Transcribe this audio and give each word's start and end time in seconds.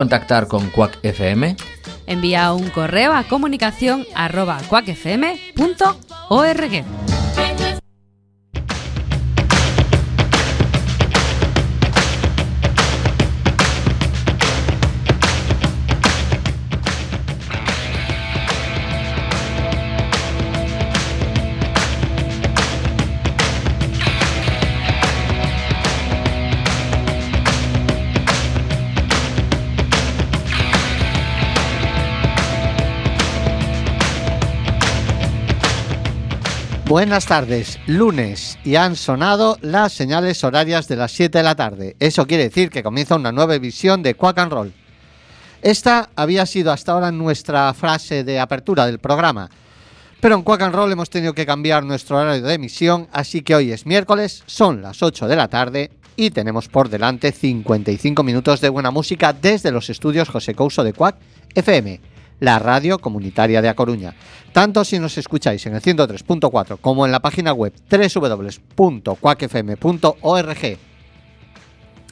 contactar 0.00 0.46
con 0.46 0.70
Quack 0.70 1.00
FM? 1.02 1.56
Envía 2.06 2.52
un 2.52 2.70
correo 2.70 3.12
a 3.12 3.24
comunicación 3.24 4.06
Buenas 36.88 37.26
tardes, 37.26 37.78
lunes, 37.86 38.58
y 38.64 38.76
han 38.76 38.96
sonado 38.96 39.58
las 39.60 39.92
señales 39.92 40.42
horarias 40.42 40.88
de 40.88 40.96
las 40.96 41.12
7 41.12 41.36
de 41.36 41.44
la 41.44 41.54
tarde. 41.54 41.96
Eso 42.00 42.26
quiere 42.26 42.44
decir 42.44 42.70
que 42.70 42.82
comienza 42.82 43.14
una 43.14 43.30
nueva 43.30 43.56
emisión 43.56 44.02
de 44.02 44.14
Quack 44.14 44.38
and 44.38 44.52
Roll. 44.52 44.72
Esta 45.60 46.08
había 46.16 46.46
sido 46.46 46.72
hasta 46.72 46.92
ahora 46.92 47.12
nuestra 47.12 47.74
frase 47.74 48.24
de 48.24 48.40
apertura 48.40 48.86
del 48.86 49.00
programa, 49.00 49.50
pero 50.18 50.34
en 50.36 50.42
Quack 50.42 50.62
and 50.62 50.74
Roll 50.74 50.90
hemos 50.90 51.10
tenido 51.10 51.34
que 51.34 51.44
cambiar 51.44 51.84
nuestro 51.84 52.16
horario 52.16 52.40
de 52.40 52.54
emisión, 52.54 53.06
así 53.12 53.42
que 53.42 53.54
hoy 53.54 53.70
es 53.70 53.84
miércoles, 53.84 54.42
son 54.46 54.80
las 54.80 55.02
8 55.02 55.28
de 55.28 55.36
la 55.36 55.48
tarde 55.48 55.90
y 56.16 56.30
tenemos 56.30 56.68
por 56.68 56.88
delante 56.88 57.32
55 57.32 58.22
minutos 58.22 58.62
de 58.62 58.70
buena 58.70 58.90
música 58.90 59.34
desde 59.34 59.72
los 59.72 59.90
estudios 59.90 60.30
José 60.30 60.54
Couso 60.54 60.82
de 60.82 60.94
Quack 60.94 61.16
FM 61.54 62.17
la 62.40 62.58
radio 62.58 62.98
comunitaria 62.98 63.62
de 63.62 63.68
A 63.68 63.74
Coruña. 63.74 64.14
Tanto 64.52 64.84
si 64.84 64.98
nos 64.98 65.18
escucháis 65.18 65.64
en 65.66 65.74
el 65.74 65.82
103.4 65.82 66.78
como 66.80 67.06
en 67.06 67.12
la 67.12 67.20
página 67.20 67.52
web 67.52 67.72
www.cuacfm.org 67.90 70.78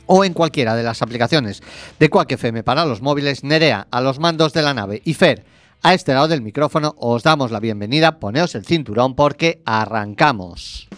o 0.09 0.25
en 0.25 0.33
cualquiera 0.33 0.77
de 0.77 0.83
las 0.83 1.03
aplicaciones 1.03 1.63
de 1.99 2.09
Quack 2.09 2.33
FM 2.33 2.63
para 2.63 2.85
los 2.85 3.03
móviles, 3.03 3.43
Nerea 3.43 3.89
a 3.91 4.01
los 4.01 4.21
mandos 4.21 4.53
de 4.53 4.63
la 4.63 4.75
nave 4.75 5.03
y 5.05 5.15
Fer 5.15 5.45
a 5.83 5.95
este 5.95 6.15
lado 6.15 6.29
del 6.29 6.43
micrófono, 6.43 6.95
os 6.99 7.23
damos 7.23 7.51
la 7.51 7.61
bienvenida, 7.61 8.19
poneos 8.19 8.55
el 8.55 8.65
cinturón 8.65 9.15
porque 9.15 9.63
arrancamos. 9.65 10.89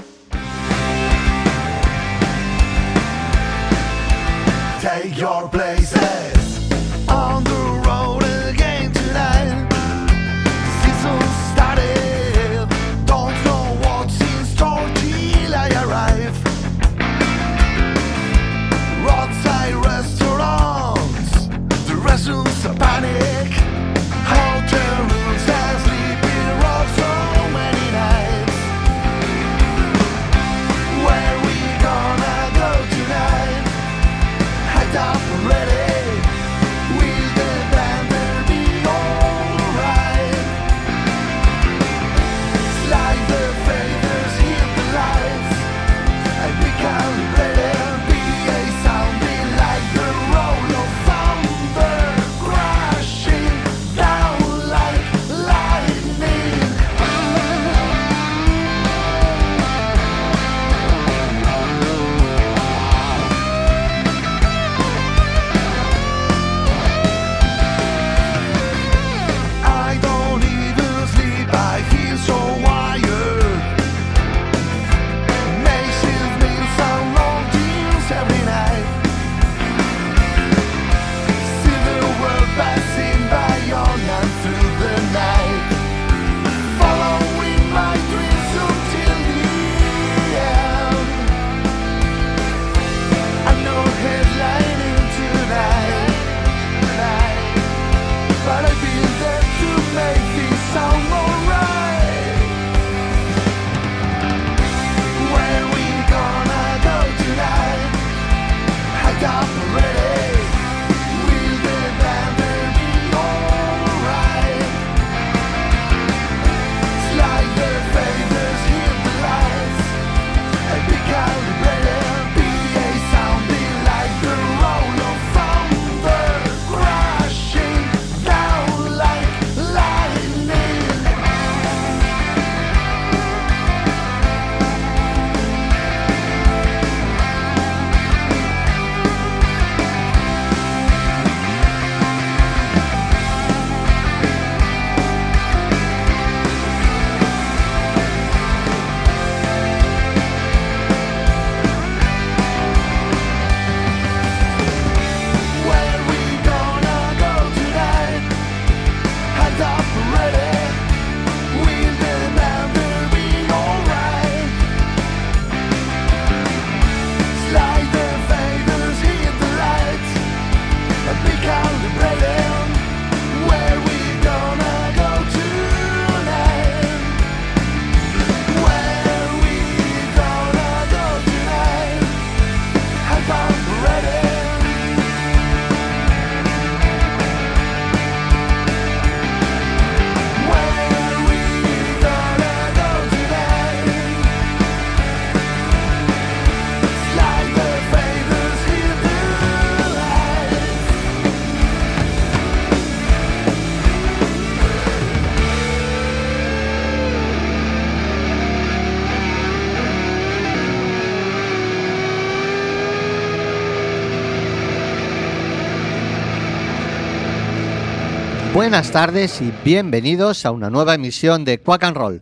Buenas 218.69 218.91
tardes 218.91 219.41
y 219.41 219.51
bienvenidos 219.65 220.45
a 220.45 220.51
una 220.51 220.69
nueva 220.69 220.95
emisión 220.95 221.43
de 221.43 221.59
Quack 221.59 221.85
and 221.85 221.97
Roll. 221.97 222.21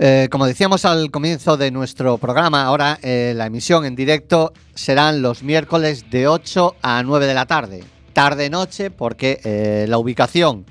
Eh, 0.00 0.26
como 0.32 0.44
decíamos 0.44 0.84
al 0.84 1.12
comienzo 1.12 1.56
de 1.56 1.70
nuestro 1.70 2.18
programa, 2.18 2.64
ahora 2.64 2.98
eh, 3.02 3.34
la 3.36 3.46
emisión 3.46 3.84
en 3.84 3.94
directo 3.94 4.52
serán 4.74 5.22
los 5.22 5.44
miércoles 5.44 6.10
de 6.10 6.26
8 6.26 6.74
a 6.82 7.04
9 7.04 7.28
de 7.28 7.34
la 7.34 7.46
tarde. 7.46 7.84
Tarde-noche 8.12 8.90
porque 8.90 9.40
eh, 9.44 9.86
la 9.88 9.98
ubicación 9.98 10.66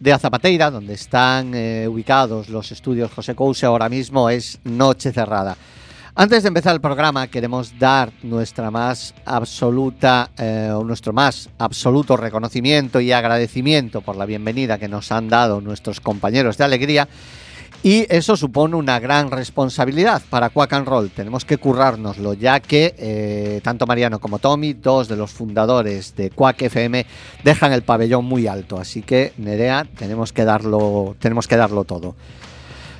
de 0.00 0.14
Azapateira, 0.14 0.70
donde 0.70 0.94
están 0.94 1.48
ubicados 1.86 2.48
los 2.48 2.72
estudios 2.72 3.12
José 3.12 3.34
Couse 3.34 3.64
ahora 3.64 3.90
mismo, 3.90 4.30
es 4.30 4.58
noche 4.64 5.12
cerrada. 5.12 5.54
Antes 6.18 6.44
de 6.44 6.48
empezar 6.48 6.74
el 6.74 6.80
programa, 6.80 7.26
queremos 7.26 7.78
dar 7.78 8.10
nuestra 8.22 8.70
más 8.70 9.14
absoluta, 9.26 10.30
eh, 10.38 10.72
nuestro 10.82 11.12
más 11.12 11.50
absoluto 11.58 12.16
reconocimiento 12.16 13.00
y 13.00 13.12
agradecimiento 13.12 14.00
por 14.00 14.16
la 14.16 14.24
bienvenida 14.24 14.78
que 14.78 14.88
nos 14.88 15.12
han 15.12 15.28
dado 15.28 15.60
nuestros 15.60 16.00
compañeros 16.00 16.56
de 16.56 16.64
alegría. 16.64 17.06
Y 17.82 18.06
eso 18.08 18.34
supone 18.34 18.76
una 18.76 18.98
gran 18.98 19.30
responsabilidad 19.30 20.22
para 20.30 20.48
Quack 20.48 20.72
and 20.72 20.88
Roll. 20.88 21.10
Tenemos 21.10 21.44
que 21.44 21.58
currárnoslo, 21.58 22.32
ya 22.32 22.60
que 22.60 22.94
eh, 22.96 23.60
tanto 23.62 23.86
Mariano 23.86 24.18
como 24.18 24.38
Tommy, 24.38 24.72
dos 24.72 25.08
de 25.08 25.16
los 25.16 25.32
fundadores 25.32 26.16
de 26.16 26.30
Quack 26.30 26.62
FM, 26.62 27.04
dejan 27.44 27.74
el 27.74 27.82
pabellón 27.82 28.24
muy 28.24 28.46
alto. 28.46 28.78
Así 28.78 29.02
que, 29.02 29.34
Nerea, 29.36 29.86
tenemos 29.98 30.32
que 30.32 30.46
darlo, 30.46 31.14
tenemos 31.20 31.46
que 31.46 31.56
darlo 31.56 31.84
todo. 31.84 32.16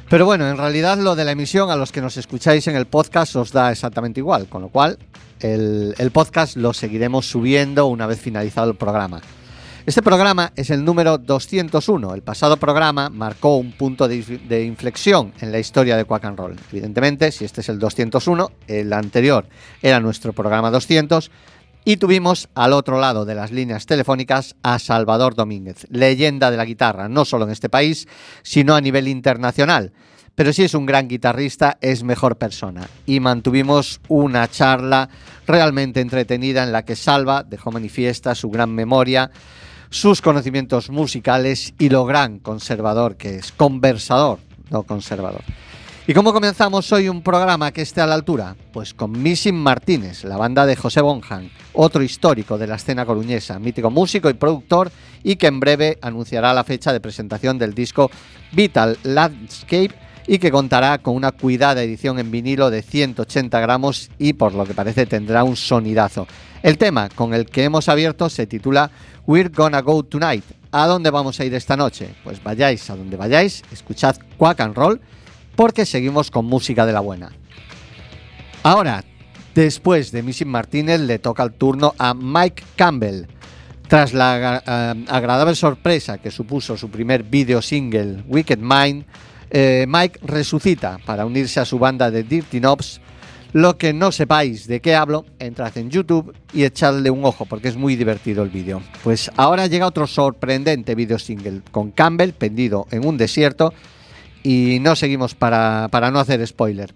Pero 0.08 0.24
bueno, 0.24 0.48
en 0.48 0.56
realidad 0.56 0.98
lo 0.98 1.16
de 1.16 1.24
la 1.24 1.32
emisión 1.32 1.68
a 1.68 1.74
los 1.74 1.90
que 1.90 2.00
nos 2.00 2.16
escucháis 2.16 2.68
en 2.68 2.76
el 2.76 2.86
podcast 2.86 3.34
os 3.34 3.50
da 3.50 3.72
exactamente 3.72 4.20
igual, 4.20 4.46
con 4.48 4.62
lo 4.62 4.68
cual 4.68 4.98
el, 5.40 6.10
podcast 6.12 6.56
lo 6.56 6.72
seguiremos 6.72 7.28
subiendo 7.28 7.86
una 7.86 8.06
vez 8.06 8.20
finalizado 8.20 8.70
el 8.70 8.76
programa. 8.76 9.20
Este 9.84 10.02
programa 10.02 10.52
es 10.54 10.70
el 10.70 10.84
número 10.84 11.18
201. 11.18 12.14
El 12.14 12.22
pasado 12.22 12.56
programa 12.56 13.10
marcó 13.10 13.56
un 13.56 13.72
punto 13.72 14.06
de, 14.06 14.22
de 14.22 14.64
inflexión 14.64 15.32
en 15.40 15.50
la 15.50 15.58
historia 15.58 15.96
de 15.96 16.04
Quack 16.04 16.24
and 16.24 16.38
Roll. 16.38 16.56
Evidentemente, 16.70 17.32
si 17.32 17.44
este 17.44 17.60
es 17.60 17.68
el 17.68 17.80
201, 17.80 18.50
el 18.68 18.92
anterior 18.92 19.46
era 19.82 19.98
nuestro 19.98 20.32
programa 20.32 20.70
200 20.70 21.32
y 21.86 21.98
tuvimos 21.98 22.48
al 22.56 22.72
otro 22.72 22.98
lado 22.98 23.24
de 23.24 23.36
las 23.36 23.52
líneas 23.52 23.86
telefónicas 23.86 24.56
a 24.64 24.80
Salvador 24.80 25.36
Domínguez, 25.36 25.86
leyenda 25.88 26.50
de 26.50 26.56
la 26.56 26.64
guitarra, 26.64 27.08
no 27.08 27.24
solo 27.24 27.44
en 27.44 27.52
este 27.52 27.68
país, 27.68 28.08
sino 28.42 28.74
a 28.74 28.80
nivel 28.80 29.06
internacional. 29.06 29.92
Pero 30.34 30.52
si 30.52 30.64
es 30.64 30.74
un 30.74 30.84
gran 30.84 31.06
guitarrista, 31.06 31.78
es 31.80 32.02
mejor 32.02 32.38
persona. 32.38 32.88
Y 33.06 33.20
mantuvimos 33.20 34.00
una 34.08 34.48
charla 34.48 35.08
realmente 35.46 36.00
entretenida 36.00 36.64
en 36.64 36.72
la 36.72 36.84
que 36.84 36.96
Salva 36.96 37.44
dejó 37.44 37.70
manifiesta 37.70 38.34
su 38.34 38.50
gran 38.50 38.74
memoria, 38.74 39.30
sus 39.88 40.20
conocimientos 40.20 40.90
musicales 40.90 41.72
y 41.78 41.88
lo 41.88 42.04
gran 42.04 42.40
conservador 42.40 43.16
que 43.16 43.36
es. 43.36 43.52
Conversador, 43.52 44.40
no 44.70 44.82
conservador. 44.82 45.42
¿Y 46.08 46.14
cómo 46.14 46.32
comenzamos 46.32 46.92
hoy 46.92 47.08
un 47.08 47.20
programa 47.20 47.72
que 47.72 47.82
esté 47.82 48.00
a 48.00 48.06
la 48.06 48.14
altura? 48.14 48.54
Pues 48.72 48.94
con 48.94 49.10
Missing 49.10 49.56
Martínez, 49.56 50.22
la 50.22 50.36
banda 50.36 50.64
de 50.64 50.76
José 50.76 51.00
Bonjan, 51.00 51.50
otro 51.72 52.00
histórico 52.00 52.56
de 52.56 52.68
la 52.68 52.76
escena 52.76 53.04
coruñesa, 53.04 53.58
mítico 53.58 53.90
músico 53.90 54.30
y 54.30 54.34
productor, 54.34 54.92
y 55.24 55.34
que 55.34 55.48
en 55.48 55.58
breve 55.58 55.98
anunciará 56.00 56.54
la 56.54 56.62
fecha 56.62 56.92
de 56.92 57.00
presentación 57.00 57.58
del 57.58 57.74
disco 57.74 58.08
Vital 58.52 58.96
Landscape 59.02 59.90
y 60.28 60.38
que 60.38 60.52
contará 60.52 60.98
con 60.98 61.16
una 61.16 61.32
cuidada 61.32 61.82
edición 61.82 62.20
en 62.20 62.30
vinilo 62.30 62.70
de 62.70 62.82
180 62.82 63.58
gramos 63.58 64.08
y 64.16 64.34
por 64.34 64.54
lo 64.54 64.64
que 64.64 64.74
parece 64.74 65.06
tendrá 65.06 65.42
un 65.42 65.56
sonidazo. 65.56 66.28
El 66.62 66.78
tema 66.78 67.08
con 67.08 67.34
el 67.34 67.46
que 67.46 67.64
hemos 67.64 67.88
abierto 67.88 68.28
se 68.28 68.46
titula 68.46 68.92
We're 69.26 69.48
Gonna 69.48 69.80
Go 69.80 70.04
Tonight. 70.04 70.44
¿A 70.70 70.86
dónde 70.86 71.10
vamos 71.10 71.40
a 71.40 71.44
ir 71.44 71.52
esta 71.54 71.76
noche? 71.76 72.14
Pues 72.22 72.40
vayáis 72.44 72.88
a 72.90 72.96
donde 72.96 73.16
vayáis, 73.16 73.64
escuchad 73.72 74.14
Quack 74.38 74.60
and 74.60 74.76
Roll 74.76 75.00
porque 75.56 75.86
seguimos 75.86 76.30
con 76.30 76.44
música 76.44 76.86
de 76.86 76.92
la 76.92 77.00
buena. 77.00 77.32
Ahora, 78.62 79.04
después 79.54 80.12
de 80.12 80.22
Missing 80.22 80.48
Martínez, 80.48 81.00
le 81.00 81.18
toca 81.18 81.42
el 81.42 81.52
turno 81.52 81.94
a 81.98 82.14
Mike 82.14 82.62
Campbell. 82.76 83.26
Tras 83.88 84.12
la 84.12 84.62
eh, 84.66 85.04
agradable 85.08 85.54
sorpresa 85.54 86.18
que 86.18 86.30
supuso 86.30 86.76
su 86.76 86.90
primer 86.90 87.22
video 87.22 87.62
single, 87.62 88.24
Wicked 88.26 88.58
Mind, 88.58 89.04
eh, 89.50 89.86
Mike 89.88 90.20
resucita 90.22 90.98
para 91.06 91.24
unirse 91.24 91.60
a 91.60 91.64
su 91.64 91.78
banda 91.78 92.10
de 92.10 92.24
Dirty 92.24 92.60
Knobs. 92.60 93.00
Lo 93.52 93.78
que 93.78 93.92
no 93.92 94.12
sepáis 94.12 94.66
de 94.66 94.80
qué 94.80 94.96
hablo, 94.96 95.24
entrad 95.38 95.78
en 95.78 95.88
YouTube 95.88 96.34
y 96.52 96.64
echadle 96.64 97.10
un 97.10 97.24
ojo 97.24 97.46
porque 97.46 97.68
es 97.68 97.76
muy 97.76 97.96
divertido 97.96 98.42
el 98.42 98.50
vídeo. 98.50 98.82
Pues 99.04 99.30
ahora 99.36 99.68
llega 99.68 99.86
otro 99.86 100.06
sorprendente 100.06 100.94
video 100.94 101.18
single 101.18 101.62
con 101.70 101.92
Campbell 101.92 102.32
pendido 102.32 102.86
en 102.90 103.06
un 103.06 103.16
desierto 103.16 103.72
y 104.46 104.78
no 104.78 104.94
seguimos 104.94 105.34
para, 105.34 105.88
para 105.90 106.12
no 106.12 106.20
hacer 106.20 106.46
spoiler. 106.46 106.94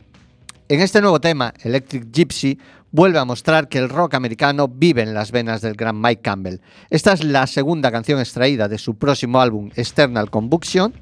En 0.69 0.81
este 0.81 1.01
nuevo 1.01 1.21
tema, 1.21 1.53
Electric 1.65 2.13
Gypsy 2.13 2.57
vuelve 2.93 3.19
a 3.19 3.25
mostrar 3.25 3.69
que 3.69 3.79
el 3.79 3.89
rock 3.89 4.15
americano 4.15 4.69
vive 4.69 5.03
en 5.03 5.15
las 5.15 5.33
venas 5.33 5.61
del 5.61 5.75
gran 5.75 6.01
Mike 6.01 6.23
Campbell. 6.23 6.61
Esta 6.91 7.13
es 7.13 7.25
la 7.25 7.49
segunda 7.49 7.91
canción 7.91 8.21
extraída 8.21 8.69
de 8.69 8.79
su 8.79 8.95
próximo 8.95 9.41
álbum 9.41 9.69
External 9.75 10.31
Combustion, 10.31 10.95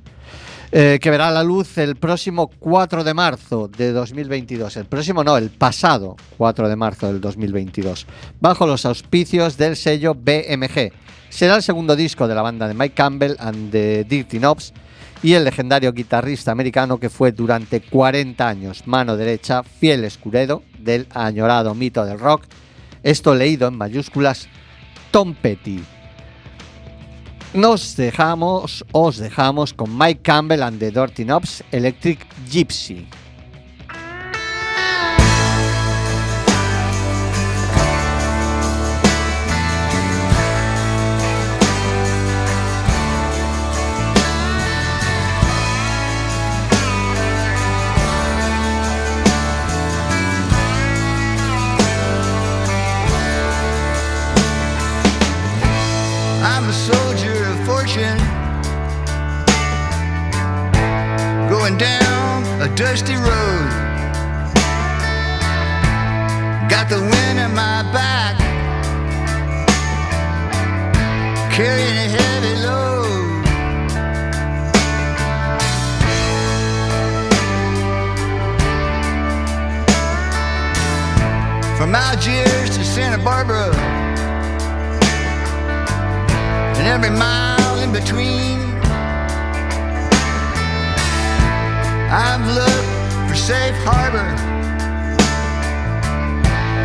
eh, 0.72 0.98
que 1.02 1.10
verá 1.10 1.30
la 1.30 1.42
luz 1.42 1.76
el 1.76 1.96
próximo 1.96 2.48
4 2.58 3.04
de 3.04 3.12
marzo 3.12 3.68
de 3.68 3.92
2022. 3.92 4.74
El 4.78 4.86
próximo 4.86 5.22
no, 5.22 5.36
el 5.36 5.50
pasado 5.50 6.16
4 6.38 6.66
de 6.66 6.76
marzo 6.76 7.08
del 7.08 7.20
2022, 7.20 8.06
bajo 8.40 8.66
los 8.66 8.86
auspicios 8.86 9.58
del 9.58 9.76
sello 9.76 10.14
BMG. 10.14 10.92
Será 11.28 11.56
el 11.56 11.62
segundo 11.62 11.94
disco 11.94 12.26
de 12.26 12.34
la 12.34 12.40
banda 12.40 12.66
de 12.66 12.72
Mike 12.72 12.94
Campbell 12.94 13.36
and 13.38 13.70
the 13.70 14.04
Dirty 14.04 14.38
Knobs 14.38 14.72
y 15.22 15.34
el 15.34 15.44
legendario 15.44 15.92
guitarrista 15.92 16.52
americano 16.52 16.98
que 16.98 17.10
fue 17.10 17.32
durante 17.32 17.80
40 17.80 18.46
años 18.46 18.86
mano 18.86 19.16
derecha, 19.16 19.62
fiel 19.62 20.04
escudero 20.04 20.62
del 20.78 21.06
añorado 21.14 21.74
mito 21.74 22.04
del 22.04 22.18
rock, 22.18 22.44
esto 23.02 23.34
leído 23.34 23.68
en 23.68 23.76
mayúsculas, 23.76 24.48
Tom 25.10 25.34
Petty. 25.34 25.82
Nos 27.54 27.96
dejamos, 27.96 28.84
os 28.92 29.16
dejamos 29.16 29.72
con 29.72 29.96
Mike 29.96 30.20
Campbell 30.22 30.62
and 30.62 30.78
the 30.78 30.90
Dirty 30.90 31.24
Knobs 31.24 31.64
Electric 31.72 32.26
Gypsy. 32.50 33.06
A 56.68 56.72
soldier 56.72 57.44
of 57.46 57.58
fortune, 57.64 58.18
going 61.48 61.78
down 61.78 62.44
a 62.60 62.68
dusty 62.76 63.14
road. 63.14 63.70
Got 66.68 66.90
the 66.90 67.00
wind 67.00 67.38
in 67.38 67.54
my 67.54 67.82
back, 67.90 68.36
carrying 71.50 71.96
a 71.96 72.08
heavy 72.18 72.54
load. 72.66 73.46
From 81.78 81.94
Algiers 81.94 82.76
to 82.76 82.84
Santa 82.84 83.24
Barbara 83.24 83.87
every 86.88 87.10
mile 87.10 87.78
in 87.80 87.92
between. 87.92 88.58
I've 92.10 92.46
looked 92.58 93.28
for 93.28 93.36
safe 93.36 93.76
harbor, 93.84 94.30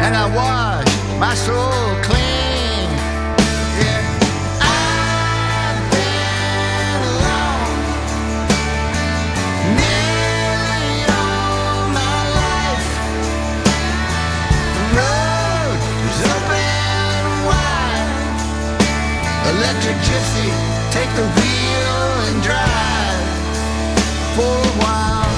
and 0.03 0.13
I 0.13 0.25
wash 0.35 1.19
my 1.19 1.33
soul 1.33 2.03
clean. 2.03 2.42
Gypsy, 20.01 20.49
take 20.91 21.09
the 21.15 21.27
wheel 21.37 21.99
and 22.27 22.41
drive 22.41 23.27
for 24.35 24.41
a 24.41 24.73
while. 24.81 25.29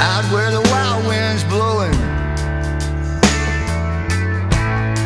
Out 0.00 0.24
where 0.32 0.50
the 0.50 0.62
wild 0.70 1.06
wind's 1.06 1.44
blowing. 1.44 1.94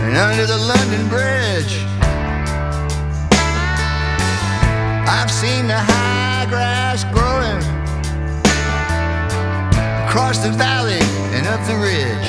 And 0.05 0.17
under 0.17 0.47
the 0.47 0.59
London 0.59 1.09
Bridge, 1.09 1.85
I've 5.09 5.31
seen 5.31 5.67
the 5.67 5.79
high 5.79 6.47
grass 6.49 7.05
growing 7.05 7.32
across 10.33 10.45
the 10.47 10.57
valley 10.57 10.99
and 11.37 11.47
up 11.47 11.61
the 11.67 11.77
ridge. 11.77 12.27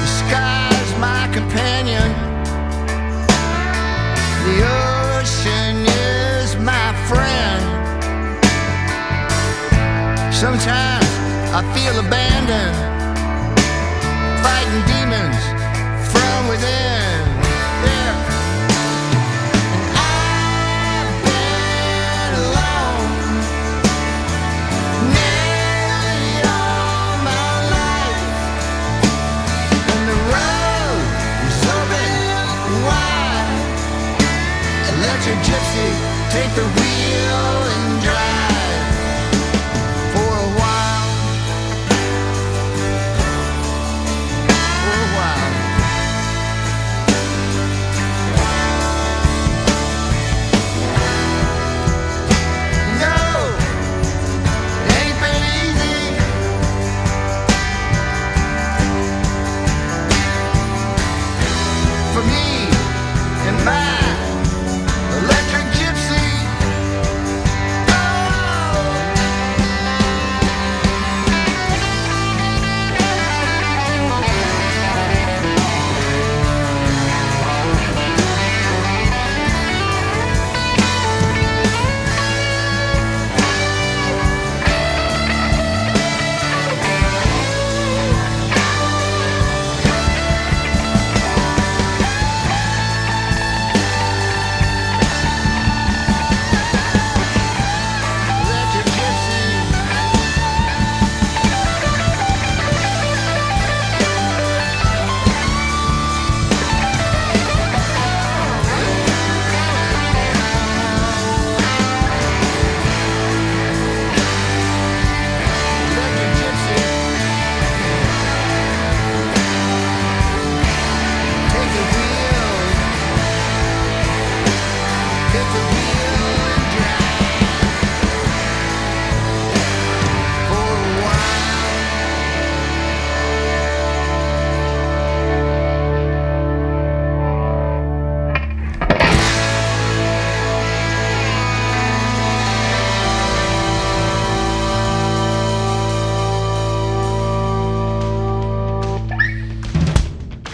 The 0.00 0.06
sky's 0.06 0.98
my 0.98 1.28
companion. 1.32 2.08
The 4.46 4.58
ocean 5.12 5.84
is 5.84 6.56
my 6.56 6.88
friend. 7.06 7.64
Sometimes 10.32 11.06
I 11.52 11.60
feel 11.74 11.98
abandoned, 11.98 12.76
fighting 14.42 14.82
demons 14.86 15.40
from 16.12 16.48
within. 16.48 16.97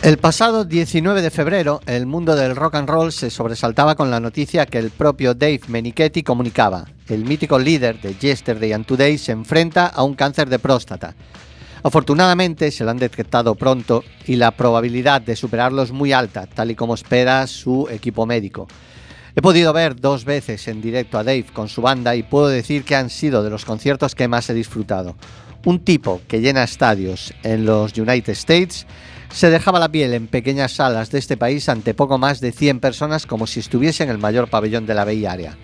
El 0.05 0.19
pasado 0.19 0.67
19 0.67 1.23
de 1.23 1.31
febrero, 1.31 1.81
el 1.87 2.05
mundo 2.05 2.37
del 2.37 2.55
rock 2.55 2.75
and 2.75 2.91
roll 2.91 3.11
se 3.11 3.31
sobresaltaba 3.31 3.95
con 3.95 4.11
la 4.11 4.21
noticia 4.21 4.67
que 4.67 4.77
el 4.77 4.91
propio 4.91 5.33
Dave 5.33 5.63
Menichetti 5.69 6.23
comunicaba. 6.23 6.85
El 7.09 7.25
mítico 7.25 7.59
líder 7.59 7.99
de 8.03 8.15
Yesterday 8.15 8.75
and 8.75 8.85
Today 8.85 9.17
se 9.17 9.33
enfrenta 9.33 9.87
a 9.87 10.03
un 10.03 10.13
cáncer 10.13 10.51
de 10.51 10.59
próstata. 10.59 11.15
Afortunadamente 11.83 12.71
se 12.71 12.85
lo 12.85 12.91
han 12.91 12.99
detectado 12.99 13.55
pronto 13.55 14.05
y 14.27 14.37
la 14.37 14.51
probabilidad 14.51 15.23
de 15.23 15.37
superarlo 15.37 15.81
es 15.81 15.91
muy 15.91 16.13
alta, 16.13 16.47
tal 16.49 16.71
y 16.71 16.75
como 16.75 16.93
espera 16.93 17.47
su 17.47 17.89
equipo 17.91 18.27
médico. 18.27 18.69
He 19.35 19.41
podido 19.41 19.73
ver 19.73 19.99
dos 19.99 20.27
veces 20.27 20.69
en 20.69 20.83
directo 20.83 21.17
a 21.17 21.25
Dave 21.25 21.47
con 21.51 21.71
su 21.71 21.81
banda 21.81 22.15
y 22.15 22.25
puedo 22.25 22.49
decir 22.49 22.85
que 22.85 22.95
han 22.95 23.09
sido 23.09 23.43
de 23.43 23.49
los 23.49 23.65
conciertos 23.65 24.15
que 24.15 24.29
más 24.29 24.51
he 24.51 24.55
disfrutado. 24.55 25.17
Un 25.65 25.83
tipo 25.83 26.21
que 26.29 26.43
llena 26.43 26.63
estadios 26.63 27.33
en 27.43 27.65
los 27.65 27.97
United 27.97 28.35
States 28.35 28.87
se 29.35 29.51
dejaba 29.51 29.81
la 29.81 29.89
piel 29.89 30.15
en 30.15 30.29
pequeñas 30.29 30.71
salas 30.77 31.11
de 31.11 31.19
este 31.19 31.37
país 31.37 31.69
ante 31.69 31.93
poco 31.93 32.19
más 32.19 32.39
de 32.39 32.53
100 32.53 32.79
personas 32.79 33.27
como 33.27 33.49
si 33.49 33.59
estuviese 33.59 34.05
en 34.05 34.11
el 34.11 34.19
mayor 34.19 34.49
pabellón 34.49 34.87
de 34.87 34.95
la 34.95 35.05
Bay 35.05 35.27
Area. 35.27 35.57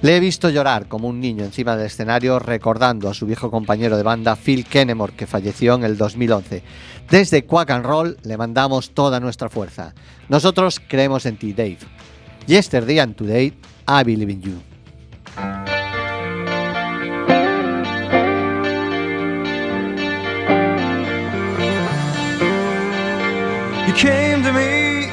Le 0.00 0.16
he 0.16 0.20
visto 0.20 0.48
llorar 0.48 0.86
como 0.86 1.08
un 1.08 1.18
niño 1.18 1.44
encima 1.44 1.76
del 1.76 1.86
escenario 1.86 2.38
recordando 2.38 3.08
a 3.08 3.14
su 3.14 3.26
viejo 3.26 3.50
compañero 3.50 3.96
de 3.96 4.04
banda 4.04 4.36
Phil 4.36 4.64
Kennemore 4.64 5.14
que 5.14 5.26
falleció 5.26 5.74
en 5.74 5.82
el 5.82 5.96
2011. 5.96 6.62
Desde 7.10 7.44
Quack 7.44 7.70
and 7.70 7.84
Roll 7.84 8.16
le 8.22 8.36
mandamos 8.36 8.90
toda 8.90 9.18
nuestra 9.18 9.48
fuerza. 9.48 9.92
Nosotros 10.28 10.80
creemos 10.86 11.26
en 11.26 11.36
ti, 11.36 11.52
Dave. 11.52 11.78
Yesterday 12.46 13.00
and 13.00 13.16
Today, 13.16 13.52
I 13.88 14.04
believe 14.04 14.30
in 14.30 14.40
you. 14.40 14.75
You 23.86 23.92
came 23.92 24.42
to 24.42 24.52
me 24.52 25.06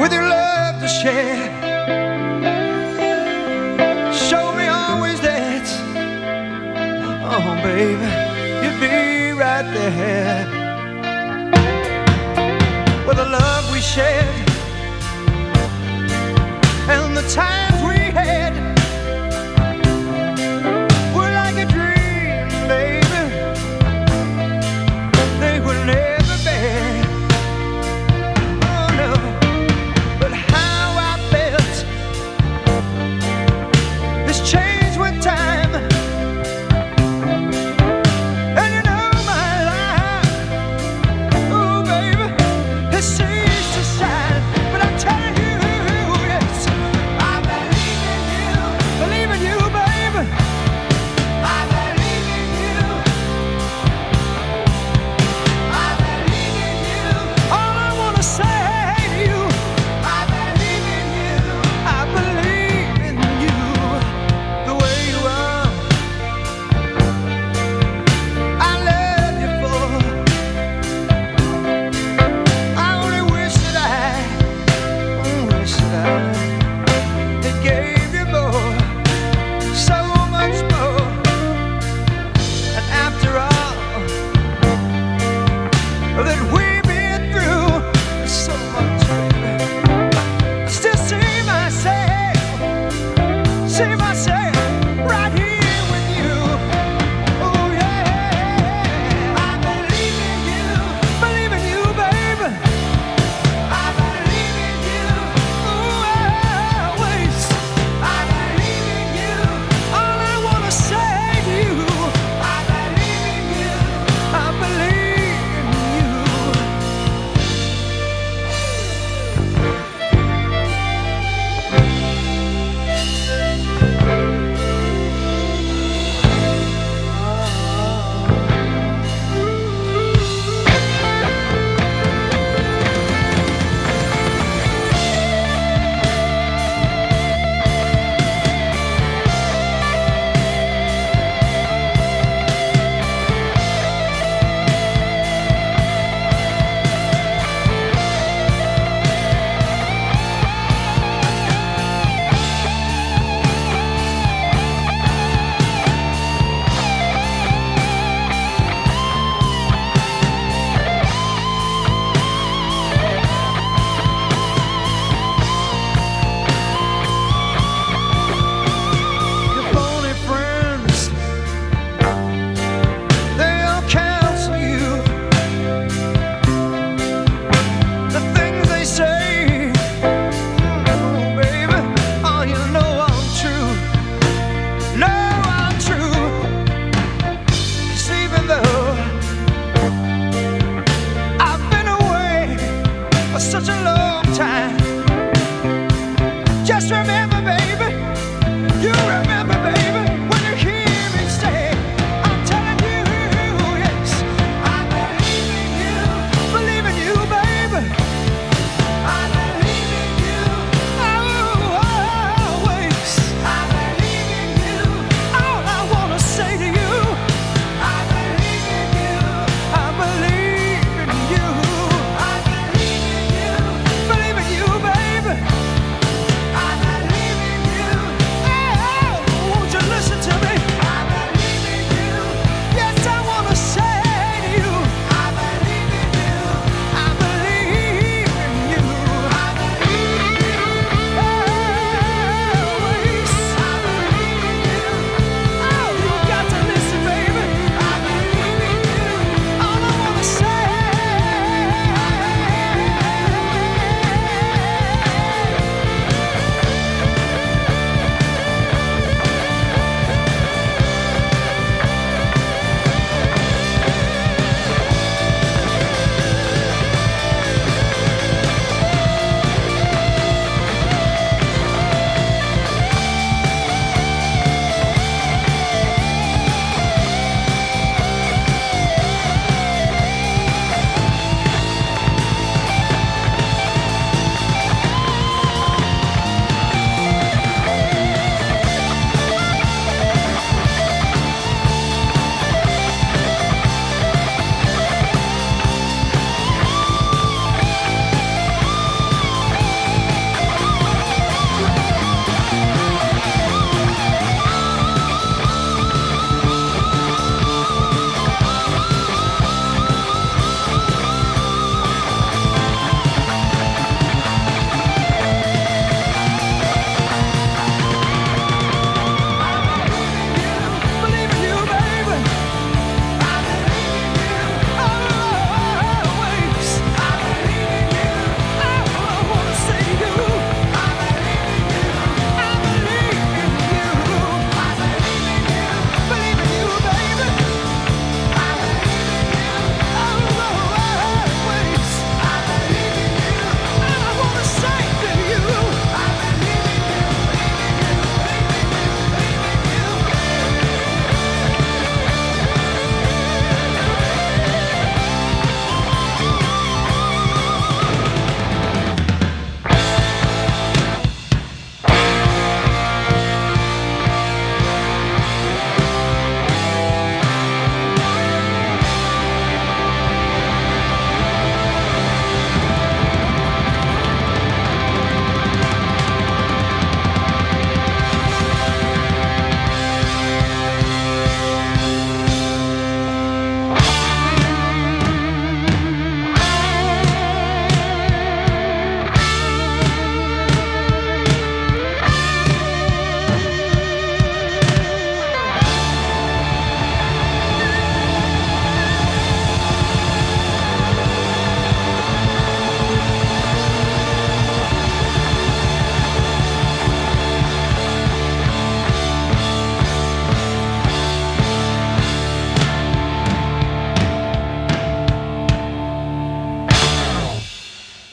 with 0.00 0.12
your 0.12 0.28
love 0.28 0.80
to 0.80 0.88
share. 0.88 1.46
Show 4.12 4.54
me 4.54 4.66
always 4.68 5.20
that, 5.20 5.66
oh 7.32 7.60
baby, 7.62 8.08
you'd 8.62 8.80
be 8.80 9.32
right 9.32 9.66
there. 9.74 10.46
With 13.06 13.16
the 13.16 13.24
love 13.24 13.72
we 13.72 13.80
shared 13.80 14.46
and 16.88 17.16
the 17.16 17.28
times 17.34 17.82
we 17.82 17.95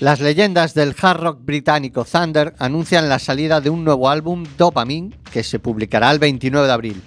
Las 0.03 0.19
leyendas 0.19 0.73
del 0.73 0.93
hard 1.01 1.21
rock 1.21 1.39
británico 1.45 2.03
Thunder 2.03 2.53
anuncian 2.59 3.07
la 3.07 3.19
salida 3.19 3.61
de 3.61 3.69
un 3.69 3.85
nuevo 3.85 4.09
álbum, 4.09 4.43
Dopamine, 4.57 5.17
que 5.31 5.43
se 5.43 5.59
publicará 5.59 6.11
el 6.11 6.19
29 6.19 6.67
de 6.67 6.73
abril. 6.73 7.01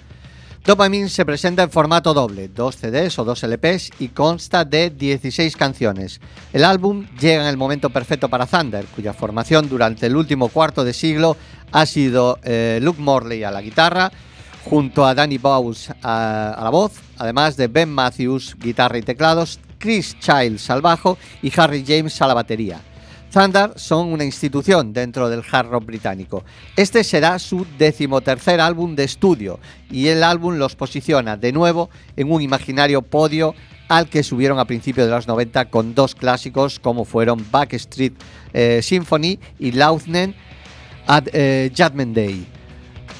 Dopamine 0.65 1.07
se 1.07 1.23
presenta 1.23 1.61
en 1.61 1.69
formato 1.69 2.15
doble, 2.15 2.47
dos 2.47 2.77
CDs 2.77 3.19
o 3.19 3.23
dos 3.23 3.43
LPs 3.43 3.91
y 3.99 4.07
consta 4.07 4.65
de 4.65 4.89
16 4.89 5.55
canciones. 5.55 6.19
El 6.51 6.65
álbum 6.65 7.05
llega 7.19 7.43
en 7.43 7.49
el 7.49 7.55
momento 7.55 7.91
perfecto 7.91 8.29
para 8.29 8.47
Thunder, 8.47 8.85
cuya 8.85 9.13
formación 9.13 9.69
durante 9.69 10.07
el 10.07 10.15
último 10.15 10.49
cuarto 10.49 10.83
de 10.83 10.93
siglo 10.93 11.37
ha 11.71 11.85
sido 11.85 12.39
eh, 12.43 12.79
Luke 12.81 12.99
Morley 12.99 13.43
a 13.43 13.51
la 13.51 13.61
guitarra, 13.61 14.11
junto 14.65 15.05
a 15.05 15.13
Danny 15.13 15.37
Bowes 15.37 15.91
a, 16.01 16.55
a 16.57 16.63
la 16.63 16.71
voz, 16.71 16.93
además 17.19 17.57
de 17.57 17.67
Ben 17.67 17.89
Matthews, 17.89 18.57
guitarra 18.59 18.97
y 18.97 19.03
teclados, 19.03 19.59
Chris 19.77 20.17
Childs 20.19 20.69
al 20.69 20.81
bajo 20.81 21.17
y 21.41 21.51
Harry 21.59 21.83
James 21.85 22.21
a 22.21 22.27
la 22.27 22.33
batería. 22.33 22.81
Thunder 23.31 23.73
son 23.75 24.13
una 24.13 24.23
institución 24.23 24.93
dentro 24.93 25.29
del 25.29 25.43
hard 25.51 25.67
rock 25.67 25.85
británico. 25.85 26.43
Este 26.75 27.03
será 27.03 27.37
su 27.39 27.65
decimotercer 27.77 28.59
álbum 28.59 28.95
de 28.95 29.03
estudio 29.03 29.59
y 29.91 30.07
el 30.07 30.23
álbum 30.23 30.55
los 30.55 30.75
posiciona 30.75 31.35
de 31.37 31.51
nuevo 31.51 31.89
en 32.15 32.31
un 32.31 32.41
imaginario 32.41 33.01
podio 33.01 33.53
al 33.89 34.09
que 34.09 34.23
subieron 34.23 34.59
a 34.59 34.65
principios 34.65 35.07
de 35.07 35.13
los 35.13 35.27
90 35.27 35.65
con 35.65 35.93
dos 35.93 36.15
clásicos 36.15 36.79
como 36.79 37.05
fueron 37.05 37.45
Backstreet 37.51 38.13
eh, 38.53 38.81
Symphony 38.81 39.39
y 39.59 39.71
Loudnen 39.71 40.35
at 41.05 41.27
eh, 41.33 41.71
Judgment 41.75 42.15
Day. 42.15 42.56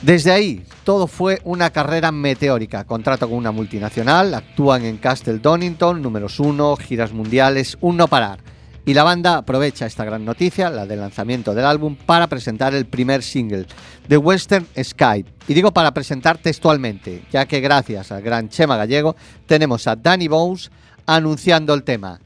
Desde 0.02 0.32
ahí, 0.32 0.64
todo 0.84 1.08
fue 1.08 1.42
una 1.44 1.72
carrera 1.72 2.12
meteórica. 2.12 2.84
Contrato 2.84 3.28
con 3.28 3.38
una 3.38 3.52
multinacional, 3.52 4.34
actúan 4.36 4.86
en 4.86 4.98
Castle 4.98 5.40
Donington, 5.40 6.02
números 6.02 6.40
uno, 6.40 6.76
giras 6.76 7.12
mundiales, 7.12 7.78
un 7.82 7.98
no 7.98 8.08
parar. 8.08 8.40
Y 8.86 8.94
la 8.94 9.04
banda 9.04 9.38
aprovecha 9.38 9.86
esta 9.86 10.06
gran 10.06 10.24
noticia, 10.24 10.70
la 10.70 10.86
del 10.86 11.02
lanzamiento 11.02 11.54
del 11.54 11.66
álbum, 11.66 11.96
para 11.96 12.28
presentar 12.28 12.74
el 12.76 12.86
primer 12.86 13.24
single, 13.24 13.66
The 14.08 14.18
Western 14.18 14.68
Sky. 14.82 15.26
Y 15.48 15.54
digo 15.54 15.74
para 15.74 15.94
presentar 15.94 16.38
textualmente, 16.38 17.24
ya 17.32 17.46
que 17.48 17.60
gracias 17.60 18.12
al 18.12 18.22
gran 18.22 18.50
Chema 18.50 18.78
Gallego 18.78 19.16
tenemos 19.46 19.88
a 19.88 19.96
Danny 19.96 20.28
Bones 20.28 20.72
anunciando 21.06 21.74
el 21.74 21.84
tema. 21.84 22.22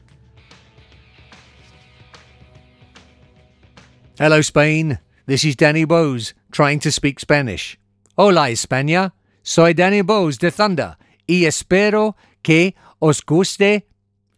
Hello, 4.18 4.36
Spain. 4.36 5.00
This 5.26 5.44
is 5.44 5.56
Danny 5.56 5.84
Bowes, 5.84 6.36
trying 6.52 6.78
to 6.78 6.92
speak 6.92 7.18
Spanish. 7.18 7.78
Hola, 8.16 8.50
España. 8.50 9.12
Soy 9.42 9.74
Danny 9.74 10.02
Bowes 10.02 10.38
de 10.38 10.52
Thunder 10.52 10.96
y 11.26 11.46
espero 11.46 12.16
que 12.42 12.76
os 13.00 13.22
guste 13.22 13.88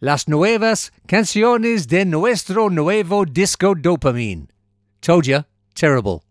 las 0.01 0.29
nuevas 0.29 0.93
canciones 1.07 1.89
de 1.89 2.07
nuestro 2.07 2.71
nuevo 2.71 3.27
disco 3.27 3.75
Dopamine. 3.75 4.49
Told 5.03 5.27
ya, 5.27 5.47
terrible. 5.75 6.24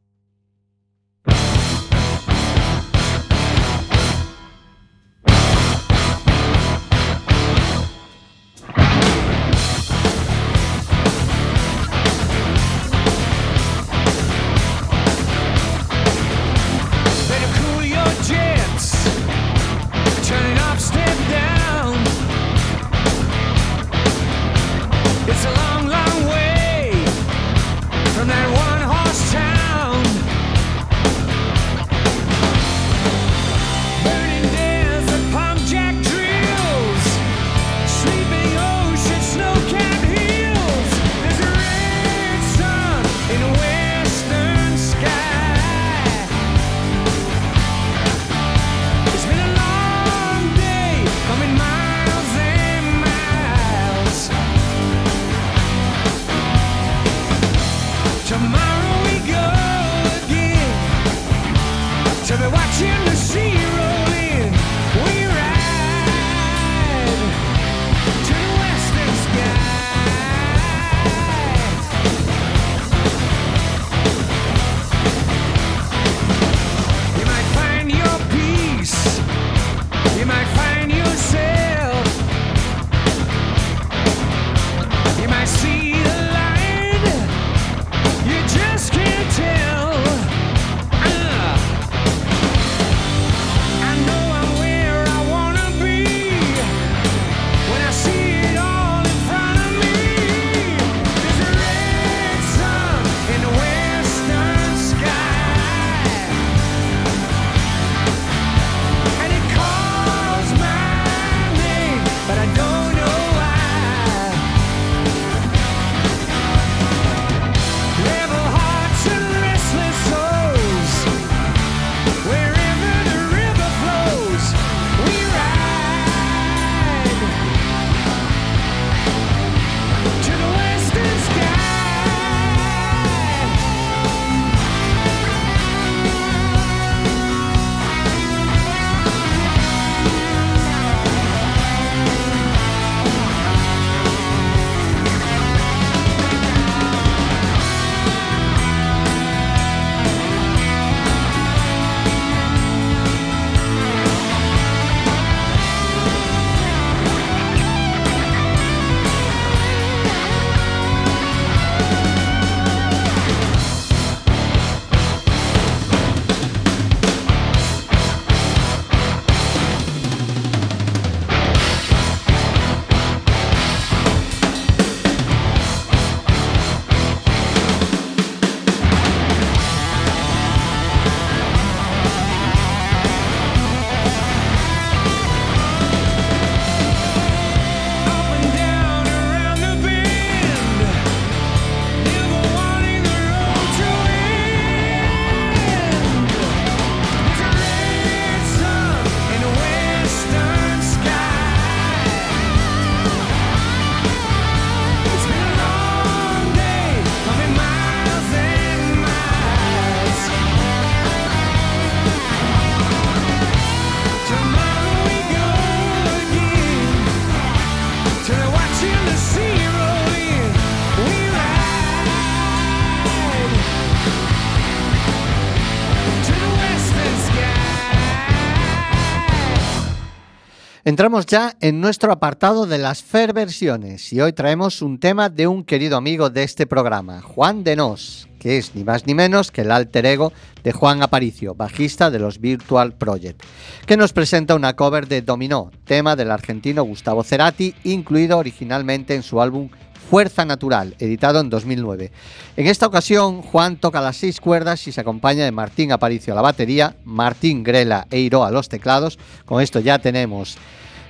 Entramos 230.94 231.26
ya 231.26 231.56
en 231.60 231.82
nuestro 231.82 232.12
apartado 232.12 232.68
de 232.68 232.78
las 232.78 233.02
Fair 233.02 233.34
versiones 233.34 234.14
y 234.14 234.22
hoy 234.22 234.32
traemos 234.32 234.84
un 234.84 235.00
tema 235.00 235.28
de 235.28 235.48
un 235.48 235.64
querido 235.64 235.98
amigo 235.98 236.30
de 236.30 236.44
este 236.44 236.68
programa, 236.68 237.20
Juan 237.24 237.64
de 237.64 237.76
Nos, 237.76 238.30
que 238.38 238.60
es 238.60 238.76
ni 238.76 238.84
más 238.84 239.08
ni 239.08 239.16
menos 239.16 239.50
que 239.50 239.62
el 239.62 239.72
alter 239.72 240.06
ego 240.06 240.32
de 240.64 240.72
Juan 240.72 241.02
Aparicio, 241.02 241.56
bajista 241.56 242.12
de 242.12 242.20
los 242.20 242.40
Virtual 242.40 242.94
Project, 242.94 243.42
que 243.88 243.98
nos 243.98 244.14
presenta 244.14 244.54
una 244.54 244.76
cover 244.76 245.08
de 245.08 245.24
Dominó, 245.24 245.72
tema 245.84 246.16
del 246.16 246.30
argentino 246.30 246.84
Gustavo 246.84 247.24
Cerati, 247.24 247.74
incluido 247.86 248.38
originalmente 248.38 249.16
en 249.16 249.24
su 249.24 249.42
álbum 249.42 249.70
Fuerza 250.12 250.46
Natural, 250.46 250.96
editado 251.00 251.40
en 251.40 251.50
2009. 251.50 252.12
En 252.56 252.68
esta 252.68 252.86
ocasión, 252.86 253.42
Juan 253.42 253.78
toca 253.78 254.00
las 254.00 254.18
seis 254.18 254.40
cuerdas 254.40 254.88
y 254.88 254.92
se 254.92 255.02
acompaña 255.02 255.44
de 255.44 255.52
Martín 255.52 255.92
Aparicio 255.92 256.34
a 256.34 256.36
la 256.36 256.44
batería, 256.44 256.96
Martín 257.04 257.64
Grela 257.64 258.06
e 258.12 258.20
Iro 258.20 258.44
a 258.44 258.52
los 258.52 258.70
teclados. 258.70 259.18
Con 259.46 259.60
esto 259.60 259.80
ya 259.80 259.98
tenemos 259.98 260.60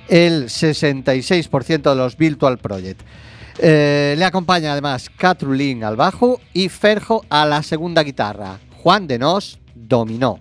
el 0.08 0.46
66% 0.46 1.82
de 1.82 1.94
los 1.96 2.16
Virtual 2.16 2.58
Project. 2.58 3.02
Eh, 3.58 4.14
le 4.18 4.24
acompaña 4.24 4.72
además 4.72 5.10
Catrulín 5.16 5.84
al 5.84 5.96
bajo 5.96 6.40
y 6.52 6.68
Ferjo 6.68 7.24
a 7.28 7.46
la 7.46 7.62
segunda 7.62 8.02
guitarra. 8.02 8.58
Juan 8.82 9.06
de 9.06 9.18
Nos 9.18 9.60
dominó. 9.74 10.40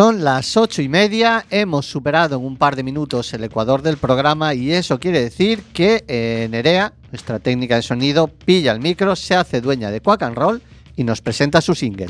Son 0.00 0.24
las 0.24 0.56
ocho 0.56 0.80
y 0.80 0.88
media, 0.88 1.44
hemos 1.50 1.84
superado 1.84 2.36
en 2.36 2.42
un 2.46 2.56
par 2.56 2.74
de 2.74 2.82
minutos 2.82 3.34
el 3.34 3.44
ecuador 3.44 3.82
del 3.82 3.98
programa 3.98 4.54
y 4.54 4.72
eso 4.72 4.98
quiere 4.98 5.20
decir 5.20 5.62
que 5.74 6.04
eh, 6.08 6.48
Nerea, 6.50 6.94
nuestra 7.12 7.38
técnica 7.38 7.76
de 7.76 7.82
sonido, 7.82 8.28
pilla 8.28 8.72
el 8.72 8.80
micro, 8.80 9.14
se 9.14 9.34
hace 9.34 9.60
dueña 9.60 9.90
de 9.90 10.00
Quack 10.00 10.22
and 10.22 10.38
Roll 10.38 10.62
y 10.96 11.04
nos 11.04 11.20
presenta 11.20 11.60
su 11.60 11.74
single. 11.74 12.08